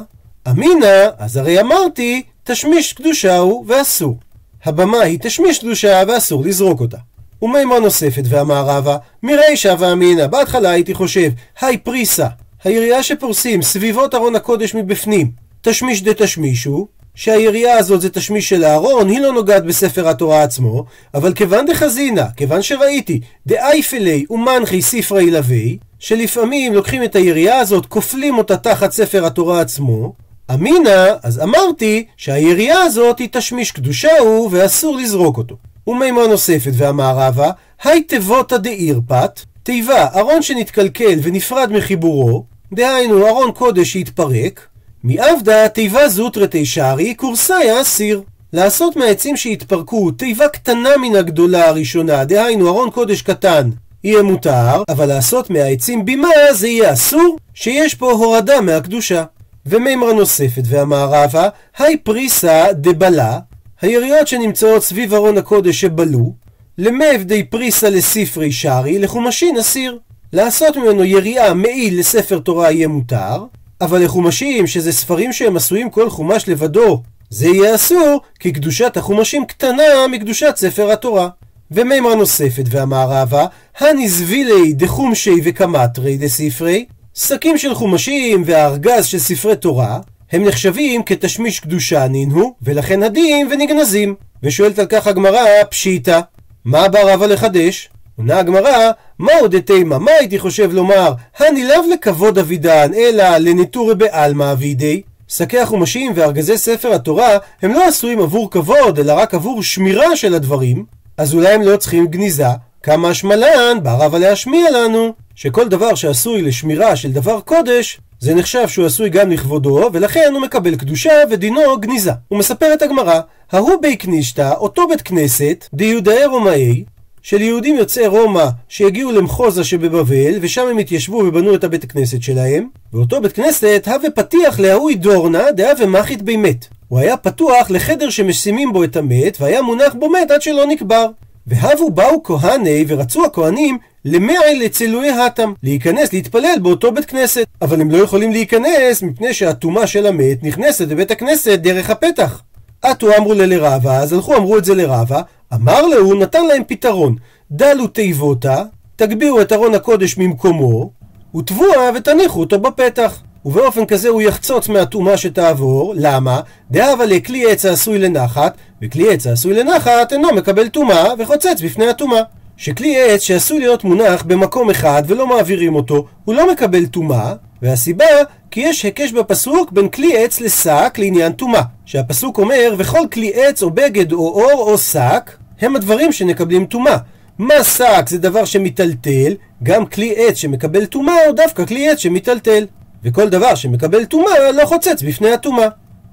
אמינא, 0.50 1.08
אז 1.18 1.38
הרי 1.38 1.62
אמרתי, 1.62 2.24
תשמיש 2.44 2.94
קדושה 2.94 3.38
הוא 3.38 3.66
ואסור. 3.68 4.18
הבמה 4.66 5.02
היא 5.02 5.20
תשמיש 5.22 5.60
קדושה 5.60 6.04
ואסור 6.08 6.46
לזרוק 6.46 6.80
אותה. 6.80 6.98
ומימה 7.42 7.80
נוספת 7.80 8.24
ואמר 8.30 8.66
רבא, 8.66 8.98
מרישא 9.24 9.76
ואמינא, 9.80 10.28
בהתחלה 10.28 10.70
הייתי 10.70 10.94
חושב, 10.94 11.30
היי 11.62 11.78
פריסה, 11.78 12.28
היריעה 12.64 13.04
שפורסים 13.04 13.62
סביבות 13.62 14.16
ארון 14.16 14.36
הקודש 14.36 14.76
מבפנים, 14.76 15.32
תשמיש 15.62 16.04
דתשמישו, 16.04 16.88
שהיריעה 17.16 17.78
הזאת 17.78 18.02
זה 18.02 18.10
תשמיש 18.10 18.50
של 18.50 18.64
הארון, 18.64 19.10
היא 19.10 19.20
לא 19.20 19.34
נוגעת 19.34 19.66
בספר 19.66 20.08
התורה 20.08 20.44
עצמו, 20.44 20.86
אבל 21.14 21.34
כיוון 21.34 21.66
דחזינה, 21.66 22.26
כיוון 22.38 22.62
שראיתי, 22.62 23.20
דאייפלי 23.48 24.26
ומנחי 24.30 24.82
ספרי 24.82 25.24
ילווה, 25.24 25.66
שלפעמים 26.00 26.74
לוקחים 26.74 27.04
את 27.04 27.16
היריעה 27.16 27.60
הזאת, 27.60 27.86
כופלים 27.86 28.38
אותה 28.38 28.58
תחת 28.58 28.92
ספר 28.92 29.26
התורה 29.26 29.62
עצמו, 29.62 30.14
אמינא, 30.54 31.08
אז 31.24 31.40
אמרתי 31.44 32.06
שהיריעה 32.18 32.84
הזאת 32.84 33.20
היא 33.20 33.30
תשמיש 33.32 33.72
קדושה 33.72 34.20
הוא 34.20 34.50
ואסור 34.52 34.98
לזרוק 34.98 35.38
אותו. 35.38 35.56
ומימה 35.88 36.28
נוספת 36.28 36.72
ואמר 36.74 37.14
רבא, 37.18 37.50
היי 37.84 38.04
תיבותא 38.04 38.58
דאירפת, 38.58 39.40
תיבה, 39.64 40.08
ארון 40.16 40.42
שנתקלקל 40.42 41.20
ונפרד 41.24 41.72
מחיבורו, 41.72 42.46
דהיינו 42.74 43.28
ארון 43.28 43.52
קודש 43.52 43.94
שהתפרק, 43.94 44.68
מעבדה 45.04 45.70
תיבה 45.70 46.10
זוטרא 46.10 46.46
תישארי 46.46 47.14
קורסאיה 47.14 47.82
אסיר. 47.82 48.22
לעשות 48.54 48.96
מהעצים 48.96 49.38
שהתפרקו 49.38 50.12
תיבה 50.12 50.48
קטנה 50.48 50.98
מן 50.98 51.16
הגדולה 51.16 51.68
הראשונה, 51.68 52.26
דהיינו 52.26 52.68
ארון 52.68 52.90
קודש 52.90 53.22
קטן, 53.22 53.70
יהיה 54.04 54.24
מותר, 54.24 54.84
אבל 54.90 55.06
לעשות 55.06 55.50
מהעצים 55.50 56.06
בימה 56.06 56.30
זה 56.52 56.68
יהיה 56.68 56.94
אסור, 56.94 57.38
שיש 57.54 57.96
פה 57.96 58.12
הורדה 58.12 58.62
מהקדושה. 58.62 59.24
ומימרה 59.70 60.14
נוספת 60.14 60.62
ואמר 60.66 61.10
רבא, 61.12 61.50
היי 61.78 61.98
פריסה 61.98 62.66
דבלה, 62.74 63.40
היריות 63.82 64.28
שנמצאות 64.28 64.84
סביב 64.84 65.14
ארון 65.14 65.38
הקודש 65.38 65.82
שבלו, 65.82 66.34
למב 66.78 67.22
די 67.24 67.44
פריסה 67.44 67.90
לספרי 67.90 68.52
שרי, 68.52 69.00
לחומשין 69.00 69.58
אסיר. 69.58 70.00
לעשות 70.34 70.78
ממנו 70.78 71.04
יריעה 71.04 71.54
מעיל 71.54 72.00
לספר 72.00 72.40
תורה 72.40 72.72
יהיה 72.72 72.88
מותר, 72.88 73.44
אבל 73.82 74.04
לחומשים, 74.04 74.68
שזה 74.68 74.92
ספרים 74.92 75.34
שהם 75.34 75.56
עשויים 75.56 75.90
כל 75.90 76.10
חומש 76.10 76.50
לבדו, 76.50 77.02
זה 77.30 77.48
יהיה 77.48 77.76
אסור, 77.76 78.22
כי 78.40 78.52
קדושת 78.52 78.98
החומשים 78.98 79.46
קטנה 79.46 80.08
מקדושת 80.12 80.54
ספר 80.56 80.92
התורה. 80.92 81.30
ומימרה 81.72 82.16
נוספת 82.16 82.64
ואמר 82.70 83.08
רבא, 83.10 83.46
הנזבילי 83.80 84.74
דחומשי 84.74 85.36
וקמטרי 85.44 86.18
דספרי, 86.18 86.86
שקים 87.18 87.58
של 87.58 87.74
חומשים 87.74 88.44
והארגז 88.46 89.06
של 89.06 89.20
ספרי 89.20 89.56
תורה, 89.56 90.00
הם 90.32 90.44
נחשבים 90.44 91.04
כתשמיש 91.04 91.60
קדושה 91.60 92.08
נינו, 92.08 92.54
ולכן 92.62 93.04
הדין 93.04 93.48
ונגנזים. 93.52 94.16
ושואלת 94.44 94.80
על 94.80 94.86
כך 94.86 95.08
הגמרא, 95.08 95.64
פשיטא, 95.70 96.20
מה 96.66 96.88
בא 96.88 97.00
רבא 97.00 97.26
לחדש? 97.26 97.90
עונה 98.18 98.40
הגמרא, 98.40 98.92
מהו 99.20 99.48
דתימה? 99.48 99.98
מה 100.00 100.12
הייתי 100.12 100.40
חושב 100.40 100.74
לומר? 100.74 101.14
הני 101.38 101.64
לאו 101.64 101.82
לכבוד 101.94 102.38
אבידן, 102.38 102.92
אלא 102.94 103.38
לנטורי 103.38 103.96
בעלמא 103.96 104.52
אבידי. 104.52 105.02
שקי 105.28 105.60
החומשים 105.60 106.12
וארגזי 106.16 106.58
ספר 106.58 106.94
התורה 106.94 107.38
הם 107.62 107.74
לא 107.74 107.88
עשויים 107.88 108.20
עבור 108.20 108.52
כבוד, 108.52 109.00
אלא 109.00 109.14
רק 109.14 109.34
עבור 109.34 109.64
שמירה 109.64 110.16
של 110.16 110.34
הדברים, 110.34 110.86
אז 111.18 111.34
אולי 111.34 111.54
הם 111.54 111.62
לא 111.62 111.78
צריכים 111.78 112.08
גניזה, 112.08 112.48
כמה 112.88 113.10
השמלן 113.10 113.78
בא 113.84 113.96
רבא 114.06 114.18
להשמיע 114.18 114.72
לנו. 114.72 115.14
שכל 115.36 115.68
דבר 115.68 115.96
שעשוי 115.96 116.42
לשמירה 116.42 116.96
של 116.96 117.12
דבר 117.12 117.40
קודש, 117.40 118.00
זה 118.20 118.36
נחשב 118.36 118.68
שהוא 118.68 118.86
עשוי 118.86 119.10
גם 119.10 119.32
לכבודו, 119.32 119.90
ולכן 119.94 120.30
הוא 120.34 120.42
מקבל 120.42 120.76
קדושה 120.76 121.12
ודינו 121.32 121.62
גניזה. 121.80 122.12
הוא 122.28 122.40
מספר 122.40 122.74
את 122.74 122.82
הגמרא, 122.82 123.20
ההוא 123.52 123.82
בי 123.82 123.96
קנישתא, 123.96 124.54
אותו 124.58 124.88
בית 124.88 125.02
כנסת, 125.02 125.68
דיהודאי 125.74 126.26
רומאי, 126.26 126.84
של 127.22 127.42
יהודים 127.42 127.76
יוצאי 127.76 128.08
רומא 128.08 128.46
שהגיעו 128.68 129.12
למחוזה 129.12 129.64
שבבבל, 129.64 130.38
ושם 130.42 130.68
הם 130.68 130.78
התיישבו 130.78 131.18
ובנו 131.18 131.56
את 131.56 131.64
הבית 131.64 131.84
הכנסת 131.84 132.22
שלהם, 132.22 132.68
ואותו 132.94 133.22
בית 133.22 133.32
כנסת 133.32 133.84
הווה 133.88 134.10
פתיח 134.10 134.60
להאוי 134.60 134.96
דורנה 134.96 135.52
דהווה 135.52 135.86
מחית 135.86 136.22
בי 136.22 136.38
מת. 136.38 136.66
הוא 136.88 137.00
היה 137.00 137.18
פתוח 137.18 137.72
לחדר 137.72 138.10
שמשימים 138.10 138.74
בו 138.74 138.84
את 138.84 138.96
המת, 138.96 139.38
והיה 139.40 139.62
מונח 139.62 139.94
בו 139.94 140.10
מת 140.10 140.32
עד 140.32 140.42
שלא 140.42 140.66
נקבר. 140.66 141.08
והבו 141.48 141.90
באו 141.90 142.24
כהני 142.24 142.86
ורצו 142.88 143.26
הכהנים 143.26 143.78
למעי 144.06 144.60
לצילוי 144.60 145.10
האטם, 145.10 145.54
להיכנס 145.64 146.14
להתפלל 146.14 146.56
באותו 146.62 146.92
בית 146.92 147.06
כנסת. 147.06 147.48
אבל 147.62 147.82
הם 147.82 147.92
לא 147.92 147.98
יכולים 147.98 148.32
להיכנס 148.32 149.02
מפני 149.02 149.34
שהטומאה 149.34 149.88
של 149.88 150.06
המת 150.06 150.44
נכנסת 150.44 150.88
לבית 150.88 151.12
הכנסת 151.12 151.60
דרך 151.60 151.90
הפתח. 151.90 152.42
עטו 152.82 153.18
אמרו 153.18 153.34
ללרבה, 153.34 153.98
אז 153.98 154.14
הלכו 154.14 154.36
אמרו 154.36 154.58
את 154.58 154.66
זה 154.66 154.76
לרבה, 154.76 155.22
אמר 155.54 155.82
לו, 155.82 156.14
נתן 156.14 156.46
להם 156.46 156.64
פתרון. 156.68 157.16
דלו 157.52 157.88
תיבותא, 157.88 158.64
תגביהו 158.96 159.42
את 159.42 159.54
ארון 159.54 159.76
הקודש 159.76 160.18
ממקומו, 160.18 160.90
ותבואה 161.36 161.90
ותניחו 161.96 162.40
אותו 162.40 162.60
בפתח. 162.60 163.22
ובאופן 163.48 163.86
כזה 163.86 164.10
הוא 164.10 164.22
יחצוץ 164.22 164.70
מהטומאה 164.70 165.18
שתעבור, 165.18 165.94
למה? 165.98 166.42
דאבה 166.72 167.06
לכלי 167.06 167.52
עץ 167.52 167.66
העשוי 167.66 168.00
לנחת, 168.00 168.58
וכלי 168.82 169.14
עץ 169.14 169.28
העשוי 169.28 169.54
לנחת 169.54 170.14
אינו 170.14 170.34
מקבל 170.34 170.68
טומאה 170.68 171.14
וחוצץ 171.20 171.62
בפני 171.64 171.88
הטומאה. 171.88 172.22
שכלי 172.58 173.02
עץ 173.02 173.22
שעשוי 173.22 173.60
להיות 173.60 173.84
מונח 173.84 174.24
במקום 174.24 174.70
אחד 174.70 175.04
ולא 175.08 175.28
מעבירים 175.28 175.76
אותו, 175.76 176.06
הוא 176.26 176.36
לא 176.36 176.52
מקבל 176.52 176.86
טומאה, 176.86 177.34
והסיבה 177.62 178.06
כי 178.52 178.60
יש 178.60 178.84
היקש 178.84 179.12
בפסוק 179.12 179.72
בין 179.72 179.90
כלי 179.90 180.18
עץ 180.18 180.42
לשק 180.42 180.96
לעניין 180.98 181.32
טומאה. 181.32 181.62
שהפסוק 181.86 182.38
אומר, 182.38 182.76
וכל 182.78 183.08
כלי 183.14 183.32
עץ 183.36 183.64
או 183.64 183.70
בגד 183.70 184.12
או 184.12 184.42
אור 184.42 184.72
או 184.72 184.78
שק, 184.78 185.32
הם 185.62 185.76
הדברים 185.76 186.12
שנקבלים 186.12 186.66
טומאה. 186.66 186.98
מה 187.38 187.64
שק 187.64 188.04
זה 188.08 188.18
דבר 188.18 188.46
שמיטלטל, 188.46 189.34
גם 189.64 189.86
כלי 189.86 190.14
עץ 190.18 190.36
שמקבל 190.36 190.86
טומאה 190.86 191.26
הוא 191.28 191.36
דווקא 191.36 191.66
כלי 191.66 191.90
עץ 191.90 191.98
שמיטלטל. 191.98 192.66
וכל 193.04 193.30
דבר 193.30 193.56
שמקבל 193.56 194.06
טומאה 194.06 194.52
לא 194.52 194.66
חוצץ 194.66 195.04
בפני 195.04 195.32
הטומאה. 195.32 195.68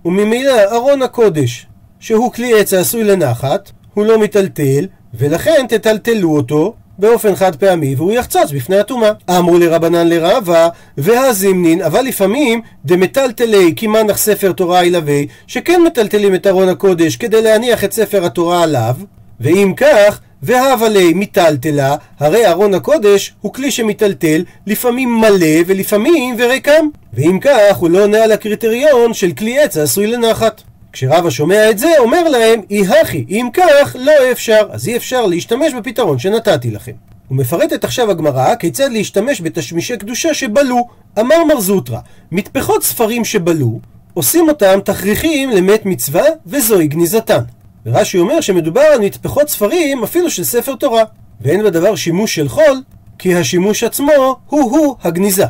וממילא 0.04 0.52
ארון 0.72 1.02
הקודש, 1.02 1.66
שהוא 2.00 2.32
כלי 2.32 2.60
עץ 2.60 2.74
העשוי 2.74 3.04
לנחת, 3.04 3.70
הוא 3.94 4.06
לא 4.06 4.18
מיטלטל, 4.18 4.86
ולכן 5.14 5.66
תטלטלו 5.68 6.36
אותו 6.36 6.74
באופן 6.98 7.34
חד 7.34 7.56
פעמי 7.56 7.94
והוא 7.94 8.12
יחצוץ 8.12 8.50
בפני 8.50 8.78
הטומאה. 8.78 9.10
אמרו 9.30 9.58
לרבנן 9.58 10.08
לרבה 10.08 10.68
והזימנין, 10.98 11.82
אבל 11.82 12.02
לפעמים 12.02 12.60
דמטלטלי 12.84 13.72
כמנח 13.76 14.16
ספר 14.16 14.52
תורה 14.52 14.84
ילווה, 14.84 15.20
שכן 15.46 15.80
מטלטלים 15.86 16.34
את 16.34 16.46
ארון 16.46 16.68
הקודש 16.68 17.16
כדי 17.16 17.42
להניח 17.42 17.84
את 17.84 17.92
ספר 17.92 18.24
התורה 18.24 18.62
עליו, 18.62 18.94
ואם 19.40 19.72
כך, 19.76 20.20
והבה 20.44 20.88
לי 20.88 21.14
מיטלטלה, 21.14 21.96
הרי 22.18 22.46
ארון 22.46 22.74
הקודש 22.74 23.34
הוא 23.40 23.52
כלי 23.52 23.70
שמיטלטל, 23.70 24.44
לפעמים 24.66 25.20
מלא 25.20 25.56
ולפעמים 25.66 26.36
וריקם. 26.38 26.88
ואם 27.12 27.38
כך, 27.40 27.76
הוא 27.76 27.90
לא 27.90 28.02
עונה 28.02 28.24
על 28.24 28.32
הקריטריון 28.32 29.14
של 29.14 29.32
כלי 29.32 29.58
עץ 29.58 29.76
העשוי 29.76 30.06
לנחת. 30.06 30.62
כשרבא 30.92 31.30
שומע 31.30 31.70
את 31.70 31.78
זה, 31.78 31.88
אומר 31.98 32.28
להם, 32.28 32.60
אי 32.70 32.82
הכי, 33.00 33.24
אם 33.28 33.48
כך, 33.52 33.96
לא 33.98 34.12
אפשר. 34.32 34.68
אז 34.70 34.88
אי 34.88 34.96
אפשר 34.96 35.26
להשתמש 35.26 35.72
בפתרון 35.74 36.18
שנתתי 36.18 36.70
לכם. 36.70 36.92
ומפרטת 37.30 37.84
עכשיו 37.84 38.10
הגמרא 38.10 38.54
כיצד 38.54 38.92
להשתמש 38.92 39.40
בתשמישי 39.40 39.96
קדושה 39.96 40.34
שבלו. 40.34 40.88
אמר 41.20 41.44
מר 41.44 41.60
זוטרא, 41.60 41.98
מטפחות 42.32 42.82
ספרים 42.82 43.24
שבלו, 43.24 43.80
עושים 44.14 44.48
אותם 44.48 44.78
תכריכים 44.84 45.50
למת 45.50 45.86
מצווה, 45.86 46.24
וזוהי 46.46 46.86
גניזתן. 46.86 47.42
ורש"י 47.86 48.18
אומר 48.18 48.40
שמדובר 48.40 48.80
על 48.80 49.00
מטפחות 49.00 49.48
ספרים 49.48 50.02
אפילו 50.02 50.30
של 50.30 50.44
ספר 50.44 50.74
תורה. 50.74 51.02
ואין 51.40 51.64
בדבר 51.64 51.94
שימוש 51.94 52.34
של 52.34 52.48
חול, 52.48 52.82
כי 53.18 53.34
השימוש 53.34 53.84
עצמו 53.84 54.36
הוא-הוא 54.46 54.96
הגניזה. 55.02 55.44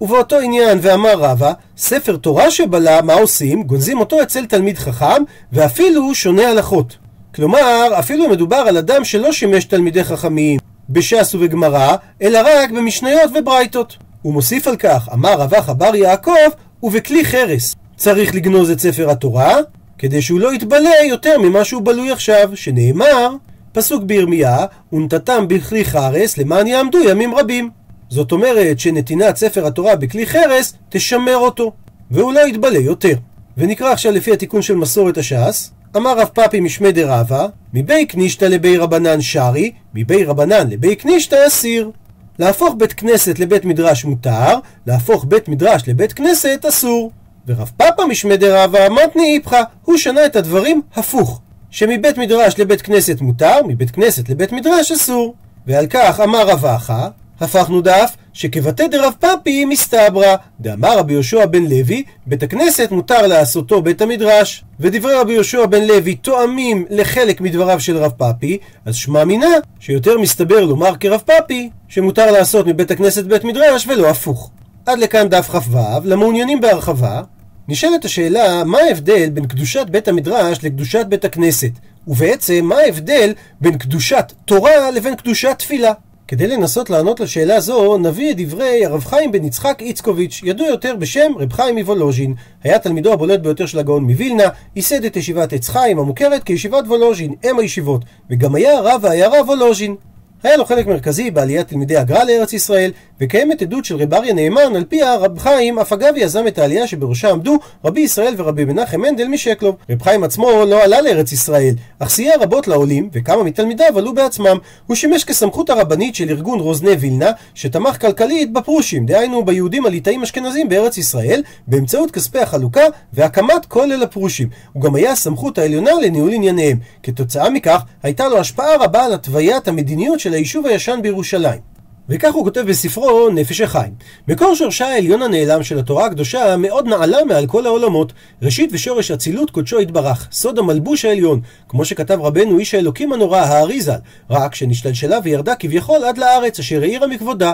ובאותו 0.00 0.38
עניין 0.38 0.78
ואמר 0.82 1.12
רבא, 1.18 1.52
ספר 1.76 2.16
תורה 2.16 2.50
שבלה, 2.50 3.02
מה 3.02 3.14
עושים? 3.14 3.62
גונזים 3.62 4.00
אותו 4.00 4.22
אצל 4.22 4.46
תלמיד 4.46 4.78
חכם, 4.78 5.22
ואפילו 5.52 6.14
שונה 6.14 6.48
הלכות. 6.48 6.96
כלומר, 7.34 7.88
אפילו 7.98 8.28
מדובר 8.28 8.56
על 8.56 8.76
אדם 8.76 9.04
שלא 9.04 9.32
שימש 9.32 9.64
תלמידי 9.64 10.04
חכמים 10.04 10.58
בש"ס 10.90 11.34
ובגמרא, 11.34 11.96
אלא 12.22 12.40
רק 12.44 12.70
במשניות 12.70 13.30
וברייתות. 13.38 13.96
הוא 14.22 14.32
מוסיף 14.32 14.66
על 14.66 14.76
כך, 14.76 15.08
אמר 15.12 15.32
רווח 15.32 15.68
אבר 15.68 15.94
יעקב, 15.94 16.48
ובכלי 16.82 17.24
חרס. 17.24 17.74
צריך 17.96 18.34
לגנוז 18.34 18.70
את 18.70 18.80
ספר 18.80 19.10
התורה, 19.10 19.56
כדי 20.02 20.22
שהוא 20.22 20.40
לא 20.40 20.54
יתבלה 20.54 20.90
יותר 21.08 21.38
ממה 21.38 21.64
שהוא 21.64 21.82
בלוי 21.82 22.10
עכשיו, 22.10 22.50
שנאמר, 22.54 23.34
פסוק 23.72 24.02
בירמיה, 24.02 24.66
ונתתם 24.92 25.48
בכלי 25.48 25.84
חרס 25.84 26.38
למען 26.38 26.66
יעמדו 26.66 26.98
ימים 27.08 27.34
רבים. 27.34 27.70
זאת 28.08 28.32
אומרת 28.32 28.78
שנתינת 28.78 29.36
ספר 29.36 29.66
התורה 29.66 29.96
בכלי 29.96 30.26
חרס 30.26 30.74
תשמר 30.88 31.36
אותו, 31.36 31.72
והוא 32.10 32.32
לא 32.32 32.48
יתבלה 32.48 32.78
יותר. 32.78 33.14
ונקרא 33.56 33.92
עכשיו 33.92 34.12
לפי 34.12 34.32
התיקון 34.32 34.62
של 34.62 34.76
מסורת 34.76 35.18
הש"ס, 35.18 35.70
אמר 35.96 36.18
רב 36.18 36.28
פאפי 36.34 36.60
משמי 36.60 36.92
דרבה, 36.92 37.46
מבי 37.74 38.06
קנישתא 38.06 38.44
לבי 38.44 38.78
רבנן 38.78 39.20
שרי, 39.20 39.72
מבי 39.94 40.24
רבנן 40.24 40.70
לבי 40.70 40.96
קנישתא 40.96 41.46
אסיר. 41.46 41.90
להפוך 42.38 42.74
בית 42.78 42.92
כנסת 42.92 43.38
לבית 43.38 43.64
מדרש 43.64 44.04
מותר, 44.04 44.58
להפוך 44.86 45.24
בית 45.28 45.48
מדרש 45.48 45.88
לבית 45.88 46.12
כנסת 46.12 46.64
אסור. 46.68 47.10
ורב 47.46 47.70
פאפא 47.76 48.02
משמי 48.02 48.36
דרבה 48.36 48.88
מתני 48.88 49.34
איפכא, 49.36 49.62
הוא 49.84 49.96
שנה 49.96 50.26
את 50.26 50.36
הדברים 50.36 50.82
הפוך. 50.94 51.40
שמבית 51.70 52.18
מדרש 52.18 52.58
לבית 52.58 52.82
כנסת 52.82 53.20
מותר, 53.20 53.56
מבית 53.68 53.90
כנסת 53.90 54.28
לבית 54.28 54.52
מדרש 54.52 54.92
אסור. 54.92 55.34
ועל 55.66 55.86
כך 55.86 56.20
אמר 56.20 56.48
רב 56.48 56.64
אחא, 56.66 57.08
הפכנו 57.40 57.80
דף, 57.80 58.16
שכבתי 58.32 58.88
דרב 58.88 59.12
פאפי 59.20 59.64
מסתברא, 59.64 60.36
דאמר 60.60 60.98
רבי 60.98 61.12
יהושע 61.12 61.46
בן 61.46 61.62
לוי, 61.64 62.02
בית 62.26 62.42
הכנסת 62.42 62.88
מותר 62.90 63.26
לעשותו 63.26 63.82
בית 63.82 64.02
המדרש. 64.02 64.64
ודברי 64.80 65.14
רבי 65.14 65.32
יהושע 65.32 65.66
בן 65.66 65.82
לוי 65.82 66.14
תואמים 66.14 66.84
לחלק 66.90 67.40
מדבריו 67.40 67.80
של 67.80 67.96
רב 67.96 68.10
פאפי, 68.10 68.58
אז 68.84 68.94
שמע 68.94 69.24
מינה, 69.24 69.46
שיותר 69.80 70.18
מסתבר 70.18 70.64
לומר 70.64 70.96
כרב 70.96 71.20
פאפי, 71.26 71.70
שמותר 71.88 72.30
לעשות 72.30 72.66
מבית 72.66 72.90
הכנסת 72.90 73.24
בית 73.24 73.44
מדרש 73.44 73.86
ולא 73.86 74.10
הפוך. 74.10 74.50
עד 74.86 74.98
לכאן 74.98 75.28
דף 75.28 75.48
כ"ו, 75.50 75.78
למעוניינים 76.04 76.60
בהרחבה, 76.60 77.22
נשאלת 77.68 78.04
השאלה 78.04 78.64
מה 78.64 78.78
ההבדל 78.78 79.30
בין 79.30 79.46
קדושת 79.46 79.86
בית 79.90 80.08
המדרש 80.08 80.64
לקדושת 80.64 81.06
בית 81.08 81.24
הכנסת, 81.24 81.70
ובעצם 82.06 82.64
מה 82.64 82.74
ההבדל 82.76 83.32
בין 83.60 83.78
קדושת 83.78 84.32
תורה 84.44 84.90
לבין 84.90 85.16
קדושת 85.16 85.54
תפילה. 85.58 85.92
כדי 86.28 86.46
לנסות 86.46 86.90
לענות 86.90 87.20
לשאלה 87.20 87.60
זו, 87.60 87.98
נביא 87.98 88.30
את 88.30 88.36
דברי 88.36 88.86
הרב 88.86 89.04
חיים 89.04 89.32
בן 89.32 89.44
יצחק 89.44 89.78
איצקוביץ', 89.80 90.40
ידוע 90.44 90.68
יותר 90.68 90.96
בשם 90.96 91.32
רב 91.38 91.52
חיים 91.52 91.78
מוולוז'ין. 91.78 92.34
היה 92.64 92.78
תלמידו 92.78 93.12
הבולט 93.12 93.40
ביותר 93.40 93.66
של 93.66 93.78
הגאון 93.78 94.04
מווילנה, 94.04 94.44
ייסד 94.76 95.04
את 95.04 95.16
ישיבת 95.16 95.52
עץ 95.52 95.68
חיים, 95.68 95.98
המוכרת 95.98 96.44
כישיבת 96.44 96.84
וולוז'ין, 96.86 97.34
אם 97.50 97.58
הישיבות, 97.58 98.04
וגם 98.30 98.54
היה 98.54 98.80
רב 98.80 99.06
העיירה 99.06 99.42
וולוז'ין. 99.42 99.96
היה 100.42 100.56
לו 100.56 100.64
חלק 100.64 100.86
מרכזי 100.86 101.30
בעליית 101.30 101.68
תלמידי 101.68 101.96
הגר"א 101.96 102.24
לארץ 102.24 102.52
ישראל, 102.52 102.90
וקיימת 103.20 103.62
עדות 103.62 103.84
של 103.84 103.96
רב 103.96 104.14
אריה 104.14 104.34
נאמן, 104.34 104.76
על 104.76 104.84
פיה 104.84 105.16
רב 105.16 105.38
חיים 105.38 105.78
אף 105.78 105.92
אגב 105.92 106.14
יזם 106.16 106.46
את 106.46 106.58
העלייה 106.58 106.86
שבראשה 106.86 107.30
עמדו 107.30 107.58
רבי 107.84 108.00
ישראל 108.00 108.34
ורבי 108.36 108.64
מנחם 108.64 109.00
מנדל 109.00 109.28
משקלוב. 109.28 109.76
רב 109.90 110.02
חיים 110.02 110.24
עצמו 110.24 110.50
לא 110.66 110.82
עלה 110.82 111.00
לארץ 111.00 111.32
ישראל, 111.32 111.74
אך 111.98 112.10
סייע 112.10 112.32
רבות 112.40 112.68
לעולים, 112.68 113.10
וכמה 113.12 113.42
מתלמידיו 113.42 113.98
עלו 113.98 114.14
בעצמם. 114.14 114.58
הוא 114.86 114.96
שימש 114.96 115.24
כסמכות 115.24 115.70
הרבנית 115.70 116.14
של 116.14 116.28
ארגון 116.28 116.60
רוזני 116.60 116.90
וילנה, 116.90 117.30
שתמך 117.54 118.00
כלכלית 118.00 118.52
בפרושים, 118.52 119.06
דהיינו 119.06 119.44
ביהודים 119.44 119.86
הליטאים 119.86 120.22
אשכנזים 120.22 120.68
בארץ 120.68 120.98
ישראל, 120.98 121.42
באמצעות 121.66 122.10
כספי 122.10 122.38
החלוקה 122.38 122.84
והקמת 123.12 123.66
כולל 123.68 124.02
הפרושים. 124.02 124.48
הוא 124.72 124.82
גם 124.82 124.94
היה 124.94 125.12
הסמכות 125.12 125.58
העליונה 125.58 125.90
לניהול 126.02 126.32
ענייניהם. 126.32 126.78
כתוצאה 127.02 127.50
מכך, 127.50 127.82
הייתה 128.02 128.28
לו 128.28 128.38
השפעה 128.38 128.76
רבה 128.76 129.04
על 129.04 129.12
התוויית 129.12 129.68
המדיניות 129.68 130.20
של 130.20 130.31
היישוב 130.34 130.66
הישן 130.66 130.98
בירושלים. 131.02 131.72
וכך 132.08 132.34
הוא 132.34 132.44
כותב 132.44 132.60
בספרו 132.60 133.30
נפש 133.30 133.60
החיים. 133.60 133.92
מקור 134.28 134.54
שורשה 134.54 134.86
העליון 134.86 135.22
הנעלם 135.22 135.62
של 135.62 135.78
התורה 135.78 136.06
הקדושה 136.06 136.56
מאוד 136.56 136.88
נעלה 136.88 137.24
מעל 137.24 137.46
כל 137.46 137.66
העולמות. 137.66 138.12
ראשית 138.42 138.70
ושורש 138.72 139.10
אצילות 139.10 139.50
קודשו 139.50 139.80
יתברך, 139.80 140.28
סוד 140.32 140.58
המלבוש 140.58 141.04
העליון, 141.04 141.40
כמו 141.68 141.84
שכתב 141.84 142.18
רבנו 142.20 142.58
איש 142.58 142.74
האלוקים 142.74 143.12
הנורא, 143.12 143.38
האריזל, 143.38 143.98
רק 144.30 144.54
שנשתלשלה 144.54 145.18
וירדה 145.24 145.54
כביכול 145.54 146.04
עד 146.04 146.18
לארץ, 146.18 146.58
אשר 146.58 146.82
העירה 146.82 147.06
מכבודה. 147.06 147.52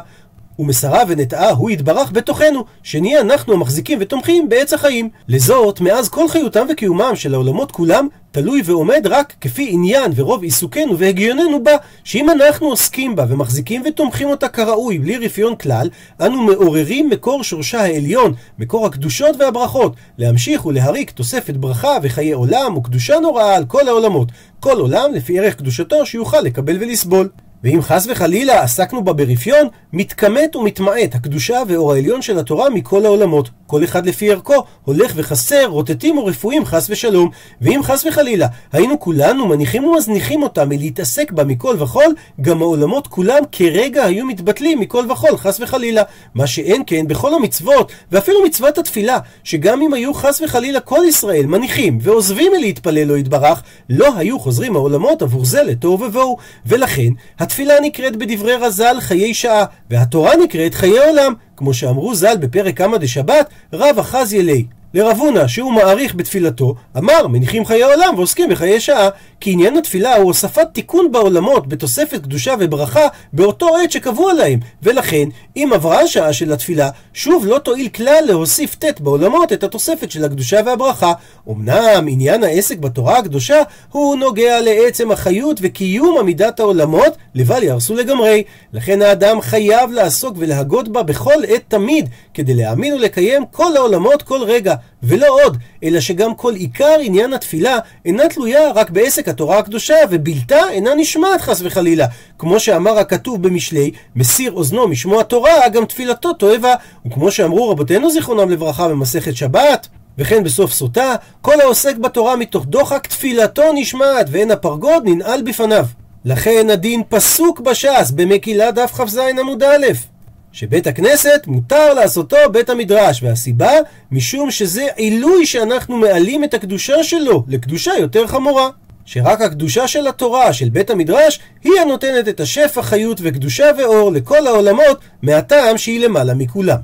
ומסרה 0.59 1.03
ונטעה 1.09 1.51
הוא 1.51 1.71
יתברך 1.71 2.11
בתוכנו, 2.13 2.65
שנהיה 2.83 3.21
אנחנו 3.21 3.53
המחזיקים 3.55 3.99
ותומכים 4.01 4.49
בעץ 4.49 4.73
החיים. 4.73 5.09
לזאת, 5.29 5.81
מאז 5.81 6.09
כל 6.09 6.29
חיותם 6.29 6.67
וקיומם 6.71 7.13
של 7.15 7.35
העולמות 7.35 7.73
כולם, 7.73 8.09
תלוי 8.31 8.63
ועומד 8.65 9.07
רק 9.07 9.35
כפי 9.41 9.69
עניין 9.71 10.13
ורוב 10.15 10.43
עיסוקנו 10.43 10.99
והגיוננו 10.99 11.65
בה, 11.65 11.73
שאם 12.05 12.31
אנחנו 12.31 12.67
עוסקים 12.67 13.17
בה 13.17 13.25
ומחזיקים 13.29 13.83
ותומכים 13.87 14.29
אותה 14.29 14.49
כראוי, 14.49 14.99
בלי 14.99 15.17
רפיון 15.17 15.57
כלל, 15.57 15.91
אנו 16.21 16.43
מעוררים 16.43 17.11
מקור 17.11 17.45
שורשה 17.45 17.81
העליון, 17.81 18.35
מקור 18.59 18.87
הקדושות 18.87 19.37
והברכות, 19.39 19.93
להמשיך 20.19 20.67
ולהריק 20.67 21.11
תוספת 21.11 21.55
ברכה 21.55 21.97
וחיי 22.03 22.33
עולם 22.33 22.77
וקדושה 22.77 23.19
נוראה 23.19 23.57
על 23.57 23.65
כל 23.65 23.89
העולמות, 23.89 24.29
כל 24.61 24.81
עולם 24.81 25.15
לפי 25.15 25.39
ערך 25.39 25.55
קדושתו 25.55 26.07
שיוכל 26.07 26.41
לקבל 26.41 26.77
ולסבול. 26.81 27.29
ואם 27.65 27.83
חס 27.83 28.07
וחלילה 28.11 28.63
עסקנו 28.63 29.05
בה 29.05 29.13
ברפיון, 29.13 29.69
מתכמת 29.93 30.57
ומתמעט 30.57 31.15
הקדושה 31.15 31.63
והאור 31.69 31.93
העליון 31.93 32.23
של 32.23 32.39
התורה 32.39 32.71
מכל 32.71 33.05
העולמות. 33.05 33.51
כל 33.67 33.85
אחד 33.85 34.07
לפי 34.07 34.33
ערכו, 34.33 34.65
הולך 34.85 35.13
וחסר, 35.17 35.67
רוטטים 35.67 36.19
ורפואים 36.19 36.65
חס 36.65 36.91
ושלום. 36.91 37.31
ואם 37.61 37.81
חס 37.83 38.07
וחלילה 38.07 38.47
היינו 38.73 39.01
כולנו 39.01 39.47
מניחים 39.47 39.85
ומזניחים 39.85 40.43
אותה 40.43 40.65
מלהתעסק 40.65 41.33
בה 41.33 41.45
מכל 41.45 41.77
וכול, 41.79 42.15
גם 42.41 42.63
העולמות 42.63 43.07
כולם 43.07 43.43
כרגע 43.53 44.05
היו 44.05 44.27
מתבטלים 44.27 44.81
מכל 44.81 45.05
וכול 45.11 45.37
חס 45.37 45.61
וחלילה. 45.61 46.03
מה 46.35 46.47
שאין 46.47 46.83
כן 46.87 47.09
בכל 47.09 47.35
המצוות, 47.35 47.93
ואפילו 48.13 48.45
מצוות 48.45 48.79
התפילה, 48.79 49.19
שגם 49.45 49.83
אם 49.83 49.95
היו 49.95 50.15
חס 50.15 50.41
וחלילה 50.41 50.81
כל 50.81 51.01
ישראל 51.09 51.47
מניחים 51.47 51.99
ועוזבים 52.03 52.53
מלהתפלל 52.59 53.05
לו 53.05 53.17
יתברך, 53.17 53.63
לא 53.91 54.17
היו 54.17 54.39
חוזרים 54.39 54.77
העולמות 54.77 55.23
עבור 55.23 55.45
זה 55.45 55.63
לתוהו 55.63 56.01
ובוהו. 56.01 56.37
ולכן, 56.67 57.09
התפילה 57.49 57.81
נקראת 57.83 58.17
בדברי 58.17 58.55
רז"ל 58.55 58.97
חיי 59.01 59.35
שעה, 59.35 59.65
והתורה 59.91 60.37
נקראת 60.37 60.75
חיי 60.75 60.99
עולם, 60.99 61.35
כמו 61.57 61.75
שאמרו 61.75 62.15
ז"ל 62.15 62.37
בפרק 62.41 62.77
קמא 62.77 62.97
דשבת, 62.97 63.49
רב 63.73 63.99
אחז 63.99 64.33
ילי. 64.33 64.65
לרב 64.95 65.17
הונא, 65.19 65.47
שהוא 65.47 65.73
מעריך 65.73 66.15
בתפילתו, 66.15 66.75
אמר, 66.99 67.27
מניחים 67.27 67.65
חיי 67.65 67.83
עולם 67.83 68.15
ועוסקים 68.17 68.49
בחיי 68.51 68.81
שעה. 68.81 69.09
כי 69.41 69.53
עניין 69.53 69.77
התפילה 69.77 70.17
הוא 70.17 70.25
הוספת 70.25 70.67
תיקון 70.73 71.13
בעולמות 71.13 71.69
בתוספת 71.69 72.23
קדושה 72.23 72.55
וברכה 72.61 73.07
באותו 73.33 73.77
עת 73.77 73.93
שקבוע 73.93 74.33
להם, 74.33 74.59
ולכן, 74.83 75.29
אם 75.57 75.71
עברה 75.75 76.01
השעה 76.01 76.33
של 76.33 76.53
התפילה, 76.53 76.91
שוב 77.15 77.47
לא 77.47 77.59
תועיל 77.59 77.89
כלל 77.89 78.25
להוסיף 78.27 78.75
ט' 78.75 79.01
בעולמות 79.01 79.53
את 79.53 79.65
התוספת 79.65 80.11
של 80.11 80.25
הקדושה 80.25 80.61
והברכה. 80.67 81.13
אמנם 81.51 82.07
עניין 82.09 82.45
העסק 82.45 82.79
בתורה 82.79 83.19
הקדושה 83.19 83.63
הוא 83.93 84.17
נוגע 84.17 84.61
לעצם 84.61 85.11
החיות 85.11 85.59
וקיום 85.63 86.19
עמידת 86.19 86.61
העולמות, 86.61 87.17
לבל 87.35 87.63
יהרסו 87.63 87.95
לגמרי. 87.95 88.43
לכן 88.73 89.03
האדם 89.03 89.41
חייב 89.41 89.91
לעסוק 89.91 90.35
ולהגות 90.39 90.89
בה 90.89 91.03
בכל 91.03 91.45
עת 91.49 91.63
תמיד, 91.69 92.09
כדי 92.35 92.55
להאמין 92.55 92.95
ולקיים 92.95 93.45
כל 93.51 93.77
העולמות 93.77 94.23
כל 94.23 94.43
רגע. 94.43 94.75
ולא 95.03 95.27
עוד, 95.45 95.57
אלא 95.85 96.01
שגם 96.01 96.35
כל 96.35 96.55
עיקר 96.55 96.97
עניין 97.01 97.33
התפילה 97.33 97.79
אינה 98.05 98.29
תלויה 98.29 98.71
רק 98.75 98.91
בעסק 98.91 99.29
התורה 99.29 99.59
הקדושה, 99.59 99.97
ובלתה 100.11 100.71
אינה 100.71 100.95
נשמעת 100.95 101.41
חס 101.41 101.61
וחלילה. 101.65 102.07
כמו 102.39 102.61
שאמר 102.61 102.99
הכתוב 102.99 103.43
במשלי, 103.43 103.91
מסיר 104.17 104.53
אוזנו 104.53 104.89
משמוע 104.89 105.23
תורה, 105.23 105.69
גם 105.69 105.85
תפילתו 105.85 106.33
תועבה. 106.33 106.75
וכמו 107.07 107.31
שאמרו 107.31 107.71
רבותינו 107.71 108.11
זיכרונם 108.11 108.51
לברכה 108.51 108.89
במסכת 108.89 109.37
שבת, 109.37 109.89
וכן 110.19 110.45
בסוף 110.45 110.73
סוטה, 110.73 111.15
כל 111.43 111.61
העוסק 111.61 111.97
בתורה 111.97 112.37
מתוך 112.37 112.67
דוחק 112.67 113.07
תפילתו 113.07 113.63
נשמעת, 113.75 114.27
ואין 114.31 114.51
הפרגוד 114.51 115.03
ננעל 115.07 115.43
בפניו. 115.43 115.87
לכן 116.25 116.71
הדין 116.71 117.03
פסוק 117.09 117.61
בש"ס 117.61 118.11
במקילה 118.11 118.71
דף 118.71 118.93
כ"ז 118.95 119.19
עמוד 119.41 119.63
א'. 119.63 120.18
שבית 120.53 120.87
הכנסת 120.87 121.43
מותר 121.47 121.95
לעשותו 121.95 122.37
בית 122.53 122.71
המדרש, 122.71 123.23
והסיבה 123.23 123.71
משום 124.13 124.51
שזה 124.51 124.87
עילוי 124.97 125.47
שאנחנו 125.47 125.97
מעלים 125.97 126.45
את 126.45 126.55
הקדושה 126.55 127.03
שלו 127.03 127.45
לקדושה 127.49 127.93
יותר 128.01 128.27
חמורה. 128.27 128.69
שרק 129.05 129.41
הקדושה 129.41 129.89
של 129.89 130.07
התורה, 130.07 130.53
של 130.53 130.69
בית 130.69 130.91
המדרש, 130.91 131.41
היא 131.65 131.73
הנותנת 131.81 132.29
את 132.29 132.41
השפע, 132.41 132.83
חיות 132.83 133.21
וקדושה 133.23 133.71
ואור 133.79 134.13
לכל 134.13 134.47
העולמות, 134.47 135.01
מהטעם 135.23 135.79
שהיא 135.79 136.01
למעלה 136.01 136.35
מכולם. 136.35 136.77